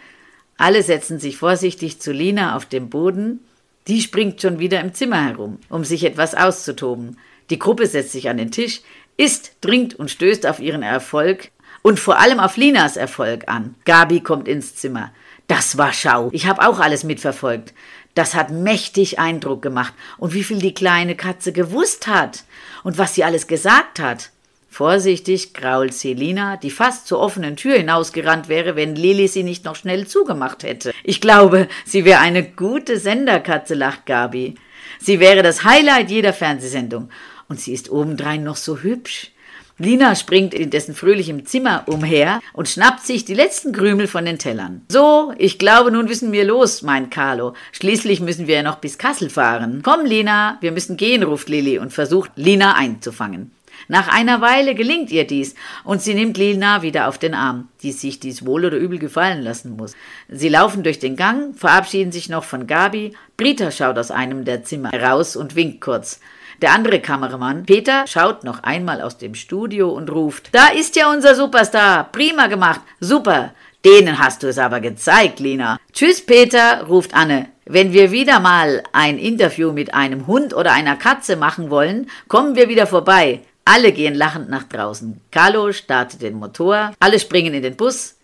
Alle 0.57 0.83
setzen 0.83 1.19
sich 1.19 1.37
vorsichtig 1.37 1.99
zu 1.99 2.11
Lina 2.11 2.55
auf 2.55 2.65
dem 2.65 2.89
Boden. 2.89 3.41
Die 3.87 4.01
springt 4.01 4.41
schon 4.41 4.59
wieder 4.59 4.81
im 4.81 4.93
Zimmer 4.93 5.25
herum, 5.25 5.59
um 5.69 5.83
sich 5.83 6.03
etwas 6.03 6.33
auszutoben. 6.33 7.17
Die 7.49 7.59
Gruppe 7.59 7.87
setzt 7.87 8.13
sich 8.13 8.29
an 8.29 8.37
den 8.37 8.51
Tisch, 8.51 8.81
isst, 9.17 9.61
trinkt 9.61 9.95
und 9.95 10.09
stößt 10.09 10.47
auf 10.47 10.59
ihren 10.59 10.81
Erfolg 10.81 11.51
und 11.81 11.99
vor 11.99 12.17
allem 12.17 12.39
auf 12.39 12.57
Linas 12.57 12.97
Erfolg 12.97 13.47
an. 13.47 13.75
Gabi 13.85 14.21
kommt 14.21 14.47
ins 14.47 14.75
Zimmer. 14.75 15.11
Das 15.47 15.77
war 15.77 15.93
Schau. 15.93 16.29
Ich 16.31 16.47
habe 16.47 16.67
auch 16.67 16.79
alles 16.79 17.03
mitverfolgt. 17.03 17.73
Das 18.15 18.33
hat 18.33 18.49
mächtig 18.49 19.19
Eindruck 19.19 19.61
gemacht. 19.61 19.93
Und 20.17 20.33
wie 20.33 20.43
viel 20.43 20.57
die 20.57 20.73
kleine 20.73 21.15
Katze 21.15 21.51
gewusst 21.53 22.07
hat. 22.07 22.45
Und 22.83 22.97
was 22.97 23.13
sie 23.13 23.23
alles 23.23 23.45
gesagt 23.45 23.99
hat. 23.99 24.31
Vorsichtig 24.75 25.53
grault 25.53 25.93
Selina, 25.93 26.57
die 26.57 26.69
fast 26.69 27.07
zur 27.07 27.19
offenen 27.21 27.55
Tür 27.55 27.77
hinausgerannt 27.77 28.49
wäre, 28.49 28.75
wenn 28.75 28.93
Lili 28.93 29.29
sie 29.29 29.43
nicht 29.43 29.63
noch 29.63 29.77
schnell 29.77 30.05
zugemacht 30.05 30.63
hätte. 30.63 30.91
Ich 31.05 31.21
glaube, 31.21 31.69
sie 31.85 32.03
wäre 32.03 32.19
eine 32.19 32.43
gute 32.43 32.99
Senderkatze, 32.99 33.73
lacht 33.73 34.05
Gabi. 34.05 34.55
Sie 34.99 35.21
wäre 35.21 35.43
das 35.43 35.63
Highlight 35.63 36.11
jeder 36.11 36.33
Fernsehsendung. 36.33 37.07
Und 37.47 37.61
sie 37.61 37.71
ist 37.71 37.89
obendrein 37.89 38.43
noch 38.43 38.57
so 38.57 38.79
hübsch. 38.79 39.31
Lina 39.77 40.13
springt 40.13 40.53
in 40.53 40.71
dessen 40.71 40.93
fröhlichem 40.93 41.45
Zimmer 41.45 41.83
umher 41.85 42.41
und 42.51 42.67
schnappt 42.67 43.05
sich 43.05 43.23
die 43.23 43.33
letzten 43.33 43.71
Krümel 43.71 44.07
von 44.07 44.25
den 44.25 44.39
Tellern. 44.39 44.81
So, 44.89 45.31
ich 45.37 45.57
glaube, 45.57 45.89
nun 45.89 46.03
müssen 46.03 46.33
wir 46.33 46.43
los, 46.43 46.81
meint 46.81 47.11
Carlo. 47.11 47.53
Schließlich 47.71 48.19
müssen 48.19 48.47
wir 48.47 48.55
ja 48.55 48.63
noch 48.63 48.79
bis 48.79 48.97
Kassel 48.97 49.29
fahren. 49.29 49.83
Komm, 49.85 50.05
Lina, 50.05 50.57
wir 50.59 50.73
müssen 50.73 50.97
gehen, 50.97 51.23
ruft 51.23 51.47
Lili 51.47 51.79
und 51.79 51.93
versucht, 51.93 52.31
Lina 52.35 52.75
einzufangen. 52.75 53.54
Nach 53.87 54.07
einer 54.07 54.41
Weile 54.41 54.75
gelingt 54.75 55.11
ihr 55.11 55.27
dies 55.27 55.55
und 55.83 56.01
sie 56.01 56.13
nimmt 56.13 56.37
Lina 56.37 56.81
wieder 56.81 57.07
auf 57.07 57.17
den 57.17 57.33
Arm, 57.33 57.69
die 57.83 57.91
sich 57.91 58.19
dies 58.19 58.45
wohl 58.45 58.65
oder 58.65 58.77
übel 58.77 58.99
gefallen 58.99 59.41
lassen 59.41 59.75
muss. 59.75 59.93
Sie 60.27 60.49
laufen 60.49 60.83
durch 60.83 60.99
den 60.99 61.15
Gang, 61.15 61.55
verabschieden 61.55 62.11
sich 62.11 62.29
noch 62.29 62.43
von 62.43 62.67
Gabi. 62.67 63.13
Brita 63.37 63.71
schaut 63.71 63.97
aus 63.97 64.11
einem 64.11 64.45
der 64.45 64.63
Zimmer 64.63 64.91
heraus 64.91 65.35
und 65.35 65.55
winkt 65.55 65.81
kurz. 65.81 66.19
Der 66.61 66.71
andere 66.71 67.01
Kameramann, 67.01 67.65
Peter, 67.65 68.07
schaut 68.07 68.43
noch 68.43 68.63
einmal 68.63 69.01
aus 69.01 69.17
dem 69.17 69.35
Studio 69.35 69.89
und 69.89 70.09
ruft: 70.09 70.49
Da 70.53 70.67
ist 70.67 70.95
ja 70.95 71.11
unser 71.11 71.35
Superstar! 71.35 72.09
Prima 72.11 72.47
gemacht! 72.47 72.81
Super! 72.99 73.53
Denen 73.83 74.17
hast 74.17 74.41
du 74.41 74.47
es 74.47 74.57
aber 74.57 74.79
gezeigt, 74.79 75.39
Lina. 75.39 75.77
Tschüss, 75.93 76.25
Peter, 76.25 76.85
ruft 76.87 77.13
Anne. 77.13 77.49
Wenn 77.65 77.93
wir 77.93 78.11
wieder 78.11 78.39
mal 78.39 78.81
ein 78.93 79.19
Interview 79.19 79.71
mit 79.71 79.93
einem 79.93 80.25
Hund 80.25 80.55
oder 80.55 80.71
einer 80.71 80.95
Katze 80.95 81.35
machen 81.35 81.69
wollen, 81.69 82.09
kommen 82.27 82.55
wir 82.55 82.67
wieder 82.67 82.87
vorbei. 82.87 83.41
Alle 83.65 83.91
gehen 83.91 84.13
lachend 84.13 84.49
nach 84.49 84.63
draußen. 84.63 85.19
Carlo 85.31 85.71
startet 85.71 86.21
den 86.21 86.35
Motor, 86.35 86.93
alle 86.99 87.19
springen 87.19 87.55
in 87.55 87.63
den 87.63 87.75
Bus. 87.75 88.15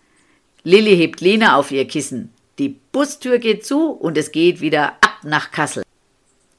Lilly 0.62 0.96
hebt 0.96 1.20
Lina 1.20 1.56
auf 1.56 1.72
ihr 1.72 1.86
Kissen. 1.88 2.32
Die 2.60 2.68
Bustür 2.92 3.38
geht 3.38 3.66
zu 3.66 3.90
und 3.90 4.16
es 4.16 4.30
geht 4.30 4.60
wieder 4.60 4.92
ab 5.00 5.18
nach 5.24 5.50
Kassel. 5.50 5.82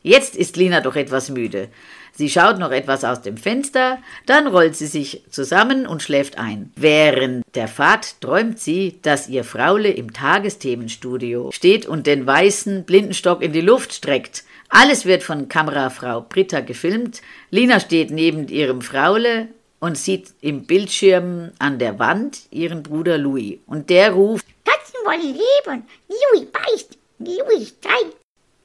Jetzt 0.02 0.36
ist 0.36 0.58
Lina 0.58 0.82
doch 0.82 0.98
etwas 0.98 1.30
müde. 1.30 1.70
Sie 2.16 2.30
schaut 2.30 2.60
noch 2.60 2.72
etwas 2.72 3.04
aus 3.06 3.22
dem 3.22 3.38
Fenster, 3.38 3.98
dann 4.28 4.46
rollt 4.46 4.76
sie 4.76 4.86
sich 4.86 5.24
zusammen 5.32 5.88
und 5.88 6.04
schläft 6.04 6.38
ein. 6.38 6.72
Während 6.76 7.44
der 7.56 7.68
Fahrt 7.68 8.22
träumt 8.22 8.60
sie, 8.60 9.00
dass 9.02 9.30
ihr 9.30 9.44
Fraule 9.44 9.90
im 9.90 10.14
Tagesthemenstudio 10.14 11.52
steht 11.52 11.88
und 11.88 12.06
den 12.06 12.28
weißen 12.28 12.84
Blindenstock 12.84 13.42
in 13.42 13.54
die 13.54 13.62
Luft 13.62 13.94
streckt. 13.94 14.44
Alles 14.76 15.06
wird 15.06 15.22
von 15.22 15.50
Kamerafrau 15.50 16.22
Britta 16.22 16.62
gefilmt. 16.62 17.22
Lina 17.52 17.80
steht 17.80 18.10
neben 18.10 18.48
ihrem 18.48 18.82
Fraule 18.82 19.50
und 19.80 20.00
sieht 20.00 20.34
im 20.42 20.66
Bildschirm 20.66 21.52
an 21.60 21.78
der 21.78 22.00
Wand 22.00 22.48
ihren 22.50 22.82
Bruder 22.82 23.20
Louis. 23.20 23.60
Und 23.68 23.92
der 23.92 24.14
ruft: 24.14 24.48
Katzen 24.66 24.96
wollen 25.06 25.22
leben. 25.22 25.84
Louis 26.10 26.48
beißt. 26.52 26.98
Louis 27.20 27.70
streikt. 27.70 28.18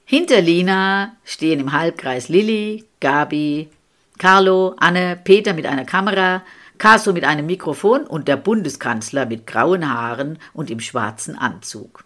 Hinter 0.03 0.41
Lina 0.41 1.15
stehen 1.23 1.59
im 1.59 1.73
Halbkreis 1.73 2.27
Lilly, 2.27 2.85
Gabi, 2.99 3.69
Carlo, 4.17 4.73
Anne, 4.79 5.15
Peter 5.23 5.53
mit 5.53 5.67
einer 5.67 5.85
Kamera, 5.85 6.41
Caso 6.79 7.13
mit 7.13 7.23
einem 7.23 7.45
Mikrofon 7.45 8.07
und 8.07 8.27
der 8.27 8.37
Bundeskanzler 8.37 9.27
mit 9.27 9.45
grauen 9.45 9.93
Haaren 9.93 10.39
und 10.53 10.71
im 10.71 10.79
schwarzen 10.79 11.37
Anzug. 11.37 12.03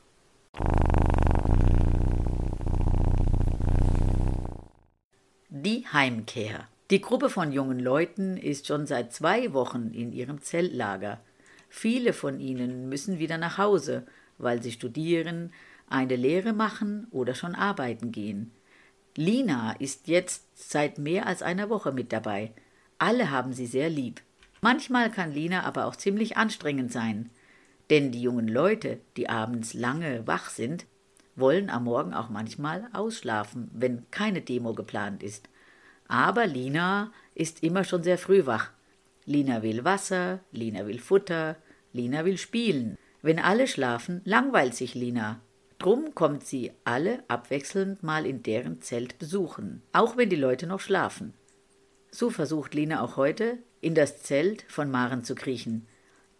Die 5.65 5.87
Heimkehr. 5.87 6.67
Die 6.91 6.99
Gruppe 6.99 7.29
von 7.29 7.53
jungen 7.53 7.79
Leuten 7.79 8.35
ist 8.35 8.67
schon 8.67 8.85
seit 8.85 9.13
zwei 9.13 9.53
Wochen 9.53 9.91
in 9.93 10.11
ihrem 10.11 10.41
Zeltlager. 10.41 11.21
Viele 11.69 12.11
von 12.11 12.41
ihnen 12.41 12.89
müssen 12.89 13.17
wieder 13.17 13.37
nach 13.37 13.57
Hause, 13.57 14.05
weil 14.37 14.61
sie 14.61 14.73
studieren, 14.73 15.53
eine 15.87 16.17
Lehre 16.17 16.51
machen 16.51 17.07
oder 17.11 17.33
schon 17.33 17.55
arbeiten 17.55 18.11
gehen. 18.11 18.51
Lina 19.15 19.71
ist 19.79 20.09
jetzt 20.09 20.47
seit 20.53 20.97
mehr 20.97 21.27
als 21.27 21.41
einer 21.41 21.69
Woche 21.69 21.93
mit 21.93 22.11
dabei. 22.11 22.51
Alle 22.97 23.31
haben 23.31 23.53
sie 23.53 23.65
sehr 23.65 23.89
lieb. 23.89 24.21
Manchmal 24.59 25.09
kann 25.11 25.31
Lina 25.31 25.63
aber 25.63 25.85
auch 25.85 25.95
ziemlich 25.95 26.35
anstrengend 26.35 26.91
sein. 26.91 27.29
Denn 27.89 28.11
die 28.11 28.21
jungen 28.21 28.49
Leute, 28.49 28.99
die 29.15 29.29
abends 29.29 29.73
lange 29.73 30.27
wach 30.27 30.49
sind, 30.49 30.85
wollen 31.37 31.69
am 31.69 31.85
Morgen 31.85 32.13
auch 32.13 32.27
manchmal 32.27 32.89
ausschlafen, 32.91 33.71
wenn 33.73 34.03
keine 34.11 34.41
Demo 34.41 34.73
geplant 34.73 35.23
ist. 35.23 35.47
Aber 36.07 36.45
Lina 36.45 37.11
ist 37.35 37.63
immer 37.63 37.83
schon 37.83 38.03
sehr 38.03 38.17
früh 38.17 38.45
wach. 38.45 38.71
Lina 39.25 39.63
will 39.63 39.83
Wasser, 39.83 40.39
Lina 40.51 40.85
will 40.85 40.99
Futter, 40.99 41.55
Lina 41.93 42.25
will 42.25 42.37
spielen. 42.37 42.97
Wenn 43.21 43.39
alle 43.39 43.67
schlafen, 43.67 44.21
langweilt 44.25 44.75
sich 44.75 44.95
Lina. 44.95 45.39
Drum 45.79 46.13
kommt 46.13 46.45
sie 46.45 46.71
alle 46.83 47.23
abwechselnd 47.27 48.03
mal 48.03 48.25
in 48.25 48.43
deren 48.43 48.81
Zelt 48.81 49.17
besuchen, 49.17 49.81
auch 49.91 50.17
wenn 50.17 50.29
die 50.29 50.35
Leute 50.35 50.67
noch 50.67 50.79
schlafen. 50.79 51.33
So 52.11 52.29
versucht 52.29 52.73
Lina 52.73 53.01
auch 53.01 53.17
heute, 53.17 53.57
in 53.81 53.95
das 53.95 54.21
Zelt 54.21 54.65
von 54.67 54.91
Maren 54.91 55.23
zu 55.23 55.35
kriechen. 55.35 55.87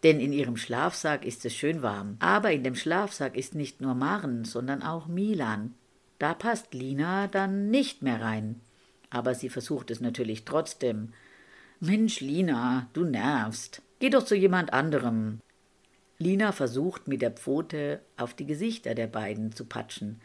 Denn 0.03 0.19
in 0.19 0.33
ihrem 0.33 0.57
Schlafsack 0.57 1.25
ist 1.25 1.45
es 1.45 1.55
schön 1.55 1.81
warm. 1.81 2.17
Aber 2.19 2.51
in 2.51 2.63
dem 2.63 2.75
Schlafsack 2.75 3.37
ist 3.37 3.55
nicht 3.55 3.79
nur 3.79 3.95
Maren, 3.95 4.43
sondern 4.43 4.83
auch 4.83 5.07
Milan. 5.07 5.75
Da 6.19 6.33
passt 6.33 6.73
Lina 6.73 7.27
dann 7.27 7.69
nicht 7.69 8.01
mehr 8.01 8.21
rein 8.21 8.61
aber 9.13 9.35
sie 9.35 9.49
versucht 9.49 9.91
es 9.91 10.01
natürlich 10.01 10.43
trotzdem. 10.43 11.13
Mensch, 11.79 12.19
Lina, 12.19 12.89
du 12.93 13.05
nervst. 13.05 13.81
Geh 13.99 14.09
doch 14.09 14.23
zu 14.23 14.35
jemand 14.35 14.73
anderem. 14.73 15.39
Lina 16.17 16.51
versucht 16.51 17.07
mit 17.07 17.21
der 17.21 17.31
Pfote 17.31 18.01
auf 18.17 18.33
die 18.33 18.45
Gesichter 18.45 18.95
der 18.95 19.07
beiden 19.07 19.51
zu 19.51 19.65
patschen. 19.65 20.21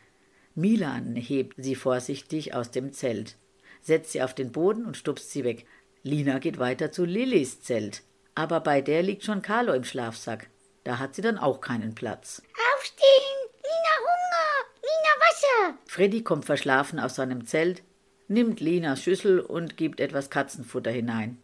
Milan 0.55 1.17
hebt 1.17 1.55
sie 1.59 1.75
vorsichtig 1.75 2.55
aus 2.55 2.71
dem 2.71 2.93
Zelt, 2.93 3.37
setzt 3.81 4.13
sie 4.13 4.23
auf 4.23 4.35
den 4.35 4.53
Boden 4.53 4.85
und 4.85 4.97
stupst 4.97 5.31
sie 5.31 5.45
weg. 5.45 5.67
Lina 6.03 6.39
geht 6.39 6.59
weiter 6.59 6.91
zu 6.91 7.05
Lillys 7.05 7.61
Zelt, 7.61 8.03
aber 8.35 8.61
bei 8.61 8.81
der 8.81 9.03
liegt 9.03 9.25
schon 9.25 9.43
Carlo 9.43 9.73
im 9.73 9.85
Schlafsack. 9.85 10.49
Da 10.85 10.99
hat 10.99 11.15
sie 11.15 11.23
dann 11.23 11.39
auch 11.39 11.61
keinen 11.61 11.95
Platz. 11.95 12.43
Aufstehen! 12.75 13.39
Lina 13.63 13.95
Hunger! 14.01 14.69
Lina 14.83 15.15
Wasser! 15.21 15.79
Freddy 15.87 16.23
kommt 16.23 16.45
verschlafen 16.45 16.99
aus 16.99 17.17
seinem 17.17 17.47
Zelt, 17.47 17.83
nimmt 18.29 18.61
Linas 18.61 19.03
Schüssel 19.03 19.41
und 19.41 19.77
gibt 19.77 20.01
etwas 20.01 20.31
Katzenfutter 20.31 20.91
hinein. 20.91 21.39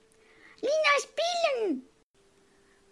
Lina 0.61 0.73
spielen! 1.03 1.83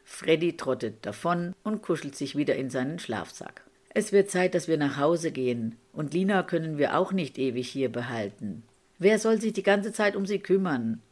Freddy 0.04 0.56
trottet 0.56 1.06
davon 1.06 1.54
und 1.62 1.82
kuschelt 1.82 2.16
sich 2.16 2.36
wieder 2.36 2.56
in 2.56 2.70
seinen 2.70 2.98
Schlafsack. 2.98 3.62
Es 3.94 4.12
wird 4.12 4.30
Zeit, 4.30 4.54
dass 4.54 4.68
wir 4.68 4.78
nach 4.78 4.96
Hause 4.96 5.32
gehen, 5.32 5.76
und 5.92 6.14
Lina 6.14 6.42
können 6.42 6.78
wir 6.78 6.96
auch 6.96 7.12
nicht 7.12 7.38
ewig 7.38 7.68
hier 7.68 7.92
behalten. 7.92 8.62
Wer 8.98 9.18
soll 9.18 9.40
sich 9.40 9.52
die 9.52 9.62
ganze 9.62 9.92
Zeit 9.92 10.16
um 10.16 10.26
sie 10.26 10.38
kümmern? 10.38 11.02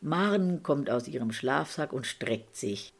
Maren 0.00 0.62
kommt 0.62 0.90
aus 0.90 1.08
ihrem 1.08 1.32
Schlafsack 1.32 1.92
und 1.92 2.06
streckt 2.06 2.56
sich. 2.56 2.92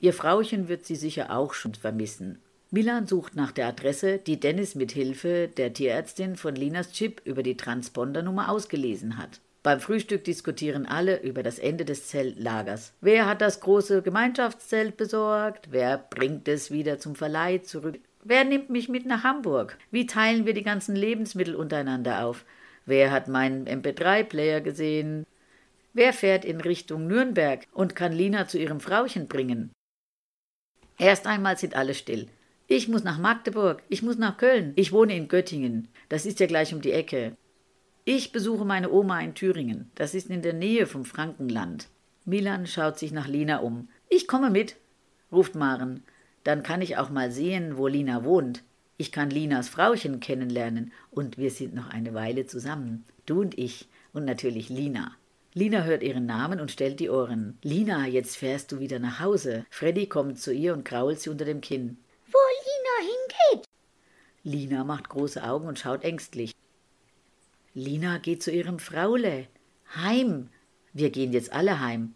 Ihr 0.00 0.12
Frauchen 0.12 0.68
wird 0.68 0.84
sie 0.84 0.96
sicher 0.96 1.30
auch 1.30 1.54
schon 1.54 1.74
vermissen. 1.74 2.40
Milan 2.72 3.06
sucht 3.06 3.36
nach 3.36 3.52
der 3.52 3.68
Adresse, 3.68 4.18
die 4.18 4.40
Dennis 4.40 4.74
mit 4.74 4.90
Hilfe 4.90 5.48
der 5.48 5.72
Tierärztin 5.72 6.34
von 6.34 6.56
Linas 6.56 6.90
Chip 6.90 7.22
über 7.24 7.44
die 7.44 7.56
Transpondernummer 7.56 8.50
ausgelesen 8.50 9.18
hat. 9.18 9.40
Beim 9.62 9.80
Frühstück 9.80 10.24
diskutieren 10.24 10.84
alle 10.84 11.22
über 11.22 11.44
das 11.44 11.60
Ende 11.60 11.84
des 11.84 12.08
Zeltlagers. 12.08 12.92
Wer 13.00 13.26
hat 13.26 13.40
das 13.40 13.60
große 13.60 14.02
Gemeinschaftszelt 14.02 14.96
besorgt? 14.96 15.68
Wer 15.70 15.98
bringt 15.98 16.48
es 16.48 16.70
wieder 16.72 16.98
zum 16.98 17.14
Verleih 17.14 17.58
zurück? 17.58 17.98
Wer 18.24 18.44
nimmt 18.44 18.70
mich 18.70 18.88
mit 18.88 19.06
nach 19.06 19.22
Hamburg? 19.22 19.78
Wie 19.92 20.06
teilen 20.06 20.44
wir 20.44 20.54
die 20.54 20.64
ganzen 20.64 20.96
Lebensmittel 20.96 21.54
untereinander 21.54 22.24
auf? 22.24 22.44
Wer 22.84 23.12
hat 23.12 23.28
meinen 23.28 23.66
MP3-Player 23.66 24.60
gesehen? 24.60 25.24
Wer 25.92 26.12
fährt 26.12 26.44
in 26.44 26.60
Richtung 26.60 27.06
Nürnberg 27.06 27.66
und 27.72 27.94
kann 27.94 28.12
Lina 28.12 28.48
zu 28.48 28.58
ihrem 28.58 28.80
Frauchen 28.80 29.28
bringen? 29.28 29.70
Erst 30.98 31.26
einmal 31.26 31.58
sind 31.58 31.76
alle 31.76 31.94
still. 31.94 32.28
Ich 32.68 32.88
muss 32.88 33.04
nach 33.04 33.18
Magdeburg, 33.18 33.84
ich 33.88 34.02
muss 34.02 34.18
nach 34.18 34.38
Köln, 34.38 34.72
ich 34.74 34.90
wohne 34.90 35.16
in 35.16 35.28
Göttingen, 35.28 35.86
das 36.08 36.26
ist 36.26 36.40
ja 36.40 36.46
gleich 36.48 36.74
um 36.74 36.80
die 36.80 36.90
Ecke. 36.90 37.36
Ich 38.04 38.32
besuche 38.32 38.64
meine 38.64 38.90
Oma 38.90 39.20
in 39.20 39.34
Thüringen, 39.34 39.88
das 39.94 40.14
ist 40.14 40.30
in 40.30 40.42
der 40.42 40.52
Nähe 40.52 40.86
vom 40.86 41.04
Frankenland. 41.04 41.86
Milan 42.24 42.66
schaut 42.66 42.98
sich 42.98 43.12
nach 43.12 43.28
Lina 43.28 43.58
um. 43.58 43.88
Ich 44.08 44.26
komme 44.26 44.50
mit, 44.50 44.74
ruft 45.30 45.54
Maren. 45.54 46.02
Dann 46.42 46.64
kann 46.64 46.82
ich 46.82 46.96
auch 46.96 47.08
mal 47.08 47.30
sehen, 47.30 47.76
wo 47.76 47.86
Lina 47.86 48.24
wohnt. 48.24 48.64
Ich 48.96 49.12
kann 49.12 49.30
Linas 49.30 49.68
Frauchen 49.68 50.18
kennenlernen 50.18 50.92
und 51.12 51.38
wir 51.38 51.52
sind 51.52 51.72
noch 51.72 51.90
eine 51.90 52.14
Weile 52.14 52.46
zusammen. 52.46 53.04
Du 53.26 53.42
und 53.42 53.56
ich 53.56 53.88
und 54.12 54.24
natürlich 54.24 54.70
Lina. 54.70 55.12
Lina 55.54 55.84
hört 55.84 56.02
ihren 56.02 56.26
Namen 56.26 56.58
und 56.58 56.72
stellt 56.72 56.98
die 56.98 57.10
Ohren. 57.10 57.58
Lina, 57.62 58.08
jetzt 58.08 58.36
fährst 58.36 58.72
du 58.72 58.80
wieder 58.80 58.98
nach 58.98 59.20
Hause. 59.20 59.64
Freddy 59.70 60.06
kommt 60.06 60.40
zu 60.40 60.52
ihr 60.52 60.72
und 60.72 60.84
krault 60.84 61.20
sie 61.20 61.30
unter 61.30 61.44
dem 61.44 61.60
Kinn. 61.60 61.98
Lina 64.46 64.84
macht 64.84 65.08
große 65.08 65.42
Augen 65.42 65.66
und 65.66 65.80
schaut 65.80 66.04
ängstlich. 66.04 66.54
Lina 67.74 68.18
geht 68.18 68.44
zu 68.44 68.52
ihrem 68.52 68.78
Fraule. 68.78 69.48
Heim. 69.96 70.50
Wir 70.92 71.10
gehen 71.10 71.32
jetzt 71.32 71.52
alle 71.52 71.80
heim. 71.80 72.14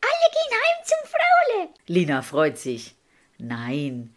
Alle 0.00 0.30
gehen 0.32 0.58
heim 0.58 0.84
zum 0.84 1.10
Fraule. 1.10 1.68
Lina 1.86 2.22
freut 2.22 2.56
sich. 2.56 2.94
Nein, 3.36 4.14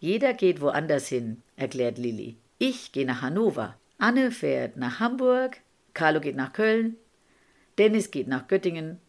jeder 0.00 0.34
geht 0.34 0.60
woanders 0.60 1.08
hin, 1.08 1.42
erklärt 1.56 1.96
Lilli. 1.96 2.36
Ich 2.58 2.92
gehe 2.92 3.06
nach 3.06 3.22
Hannover. 3.22 3.78
Anne 3.96 4.30
fährt 4.30 4.76
nach 4.76 5.00
Hamburg. 5.00 5.62
Carlo 5.94 6.20
geht 6.20 6.36
nach 6.36 6.52
Köln. 6.52 6.96
Dennis 7.78 8.10
geht 8.10 8.28
nach 8.28 8.48
Göttingen. 8.48 9.00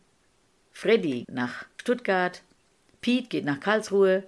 Freddy 0.72 1.26
nach 1.30 1.66
Stuttgart. 1.76 2.44
Piet 3.02 3.30
geht 3.30 3.44
nach 3.44 3.60
Karlsruhe. 3.60 4.24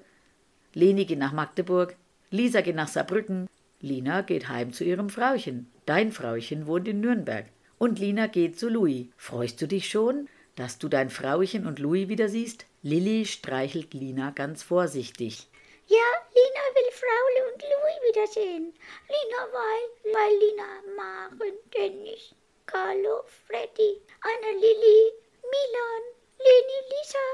Leni 0.73 1.05
geht 1.05 1.19
nach 1.19 1.31
Magdeburg, 1.31 1.95
Lisa 2.35 2.59
geht 2.59 2.75
nach 2.75 2.89
Saarbrücken, 2.89 3.47
Lina 3.79 4.21
geht 4.21 4.49
heim 4.49 4.73
zu 4.73 4.83
ihrem 4.83 5.09
Frauchen. 5.09 5.71
Dein 5.85 6.11
Frauchen 6.11 6.67
wohnt 6.67 6.87
in 6.87 6.99
Nürnberg. 6.99 7.45
Und 7.77 7.97
Lina 7.97 8.27
geht 8.27 8.59
zu 8.59 8.67
Louis. 8.67 9.07
Freust 9.15 9.61
du 9.61 9.67
dich 9.67 9.89
schon, 9.89 10.27
dass 10.57 10.77
du 10.77 10.89
dein 10.89 11.09
Frauchen 11.09 11.65
und 11.65 11.79
Louis 11.79 12.09
wieder 12.09 12.27
siehst? 12.27 12.65
Lilli 12.83 13.25
streichelt 13.25 13.93
Lina 13.93 14.31
ganz 14.31 14.63
vorsichtig. 14.63 15.47
Ja, 15.87 16.07
Lina 16.33 16.63
will 16.75 16.91
Fraule 16.91 17.53
und 17.53 17.61
Louis 17.61 17.99
wiedersehen. 18.09 18.73
Lina 19.07 19.41
weiß, 19.53 20.13
weil 20.13 20.37
Lina 20.39 20.95
Maren, 20.97 21.57
Dennis, 21.73 22.35
Carlo, 22.65 23.23
Freddy, 23.47 24.01
Anna 24.21 24.51
Lilli, 24.59 25.11
Milan, 25.41 26.03
Leni, 26.39 26.79
Lisa, 26.89 27.27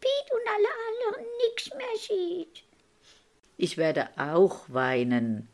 Piet 0.00 0.32
und 0.32 0.48
alle 0.48 0.68
anderen 0.88 1.26
nichts 1.44 1.74
mehr 1.74 1.96
sieht. 1.98 2.69
Ich 3.62 3.76
werde 3.76 4.08
auch 4.16 4.60
weinen, 4.68 5.46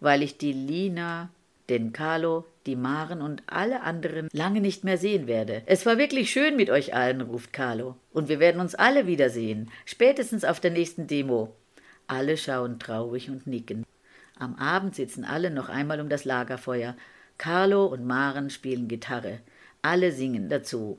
weil 0.00 0.22
ich 0.22 0.38
die 0.38 0.54
Lina, 0.54 1.28
den 1.68 1.92
Carlo, 1.92 2.46
die 2.64 2.74
Maren 2.74 3.20
und 3.20 3.42
alle 3.44 3.82
anderen 3.82 4.30
lange 4.32 4.62
nicht 4.62 4.82
mehr 4.82 4.96
sehen 4.96 5.26
werde. 5.26 5.60
Es 5.66 5.84
war 5.84 5.98
wirklich 5.98 6.30
schön 6.30 6.56
mit 6.56 6.70
euch 6.70 6.94
allen, 6.94 7.20
ruft 7.20 7.52
Carlo. 7.52 7.96
Und 8.14 8.30
wir 8.30 8.40
werden 8.40 8.62
uns 8.62 8.74
alle 8.74 9.06
wiedersehen, 9.06 9.70
spätestens 9.84 10.46
auf 10.46 10.58
der 10.58 10.70
nächsten 10.70 11.06
Demo. 11.06 11.54
Alle 12.06 12.38
schauen 12.38 12.78
traurig 12.78 13.28
und 13.28 13.46
nicken. 13.46 13.84
Am 14.38 14.54
Abend 14.54 14.94
sitzen 14.94 15.26
alle 15.26 15.50
noch 15.50 15.68
einmal 15.68 16.00
um 16.00 16.08
das 16.08 16.24
Lagerfeuer. 16.24 16.96
Carlo 17.36 17.84
und 17.84 18.06
Maren 18.06 18.48
spielen 18.48 18.88
Gitarre. 18.88 19.40
Alle 19.82 20.12
singen 20.12 20.48
dazu. 20.48 20.98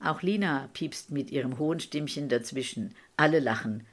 Auch 0.00 0.22
Lina 0.22 0.68
piepst 0.74 1.12
mit 1.12 1.30
ihrem 1.30 1.60
hohen 1.60 1.78
Stimmchen 1.78 2.28
dazwischen. 2.28 2.96
Alle 3.16 3.38
lachen. 3.38 3.86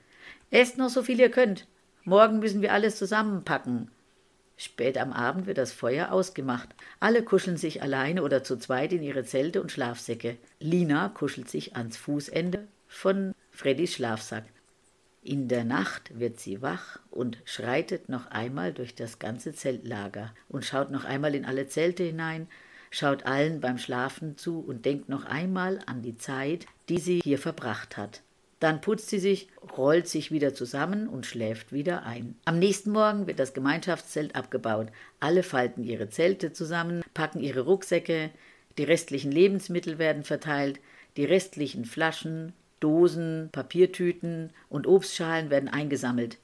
Esst 0.49 0.79
noch 0.79 0.89
so 0.89 1.03
viel 1.03 1.19
ihr 1.19 1.29
könnt. 1.29 1.67
Morgen 2.03 2.39
müssen 2.39 2.61
wir 2.61 2.73
alles 2.73 2.97
zusammenpacken. 2.97 3.89
Spät 4.57 4.97
am 4.97 5.11
Abend 5.13 5.45
wird 5.45 5.57
das 5.57 5.71
Feuer 5.71 6.11
ausgemacht. 6.11 6.69
Alle 6.99 7.23
kuscheln 7.23 7.57
sich 7.57 7.81
alleine 7.81 8.23
oder 8.23 8.43
zu 8.43 8.57
zweit 8.57 8.93
in 8.93 9.03
ihre 9.03 9.23
Zelte 9.23 9.61
und 9.61 9.71
Schlafsäcke. 9.71 10.37
Lina 10.59 11.09
kuschelt 11.09 11.49
sich 11.49 11.75
ans 11.75 11.97
Fußende 11.97 12.67
von 12.87 13.33
Freddys 13.51 13.93
Schlafsack. 13.93 14.45
In 15.23 15.47
der 15.47 15.63
Nacht 15.63 16.19
wird 16.19 16.39
sie 16.39 16.63
wach 16.63 16.99
und 17.11 17.37
schreitet 17.45 18.09
noch 18.09 18.27
einmal 18.27 18.73
durch 18.73 18.95
das 18.95 19.19
ganze 19.19 19.53
Zeltlager 19.53 20.33
und 20.49 20.65
schaut 20.65 20.89
noch 20.89 21.05
einmal 21.05 21.35
in 21.35 21.45
alle 21.45 21.67
Zelte 21.67 22.03
hinein, 22.03 22.47
schaut 22.89 23.25
allen 23.27 23.61
beim 23.61 23.77
Schlafen 23.77 24.37
zu 24.37 24.59
und 24.59 24.85
denkt 24.85 25.09
noch 25.09 25.25
einmal 25.25 25.79
an 25.85 26.01
die 26.01 26.17
Zeit, 26.17 26.65
die 26.89 26.97
sie 26.97 27.19
hier 27.23 27.37
verbracht 27.37 27.97
hat. 27.97 28.21
Dann 28.61 28.79
putzt 28.79 29.09
sie 29.09 29.17
sich, 29.17 29.47
rollt 29.75 30.07
sich 30.07 30.31
wieder 30.31 30.53
zusammen 30.53 31.07
und 31.07 31.25
schläft 31.25 31.73
wieder 31.73 32.03
ein. 32.03 32.35
Am 32.45 32.59
nächsten 32.59 32.91
Morgen 32.91 33.25
wird 33.25 33.39
das 33.39 33.55
Gemeinschaftszelt 33.55 34.35
abgebaut. 34.35 34.89
Alle 35.19 35.41
falten 35.41 35.83
ihre 35.83 36.09
Zelte 36.09 36.53
zusammen, 36.53 37.03
packen 37.15 37.39
ihre 37.39 37.61
Rucksäcke, 37.61 38.29
die 38.77 38.83
restlichen 38.83 39.31
Lebensmittel 39.31 39.97
werden 39.97 40.23
verteilt, 40.23 40.79
die 41.17 41.25
restlichen 41.25 41.85
Flaschen, 41.85 42.53
Dosen, 42.79 43.49
Papiertüten 43.51 44.51
und 44.69 44.85
Obstschalen 44.85 45.49
werden 45.49 45.67
eingesammelt. 45.67 46.37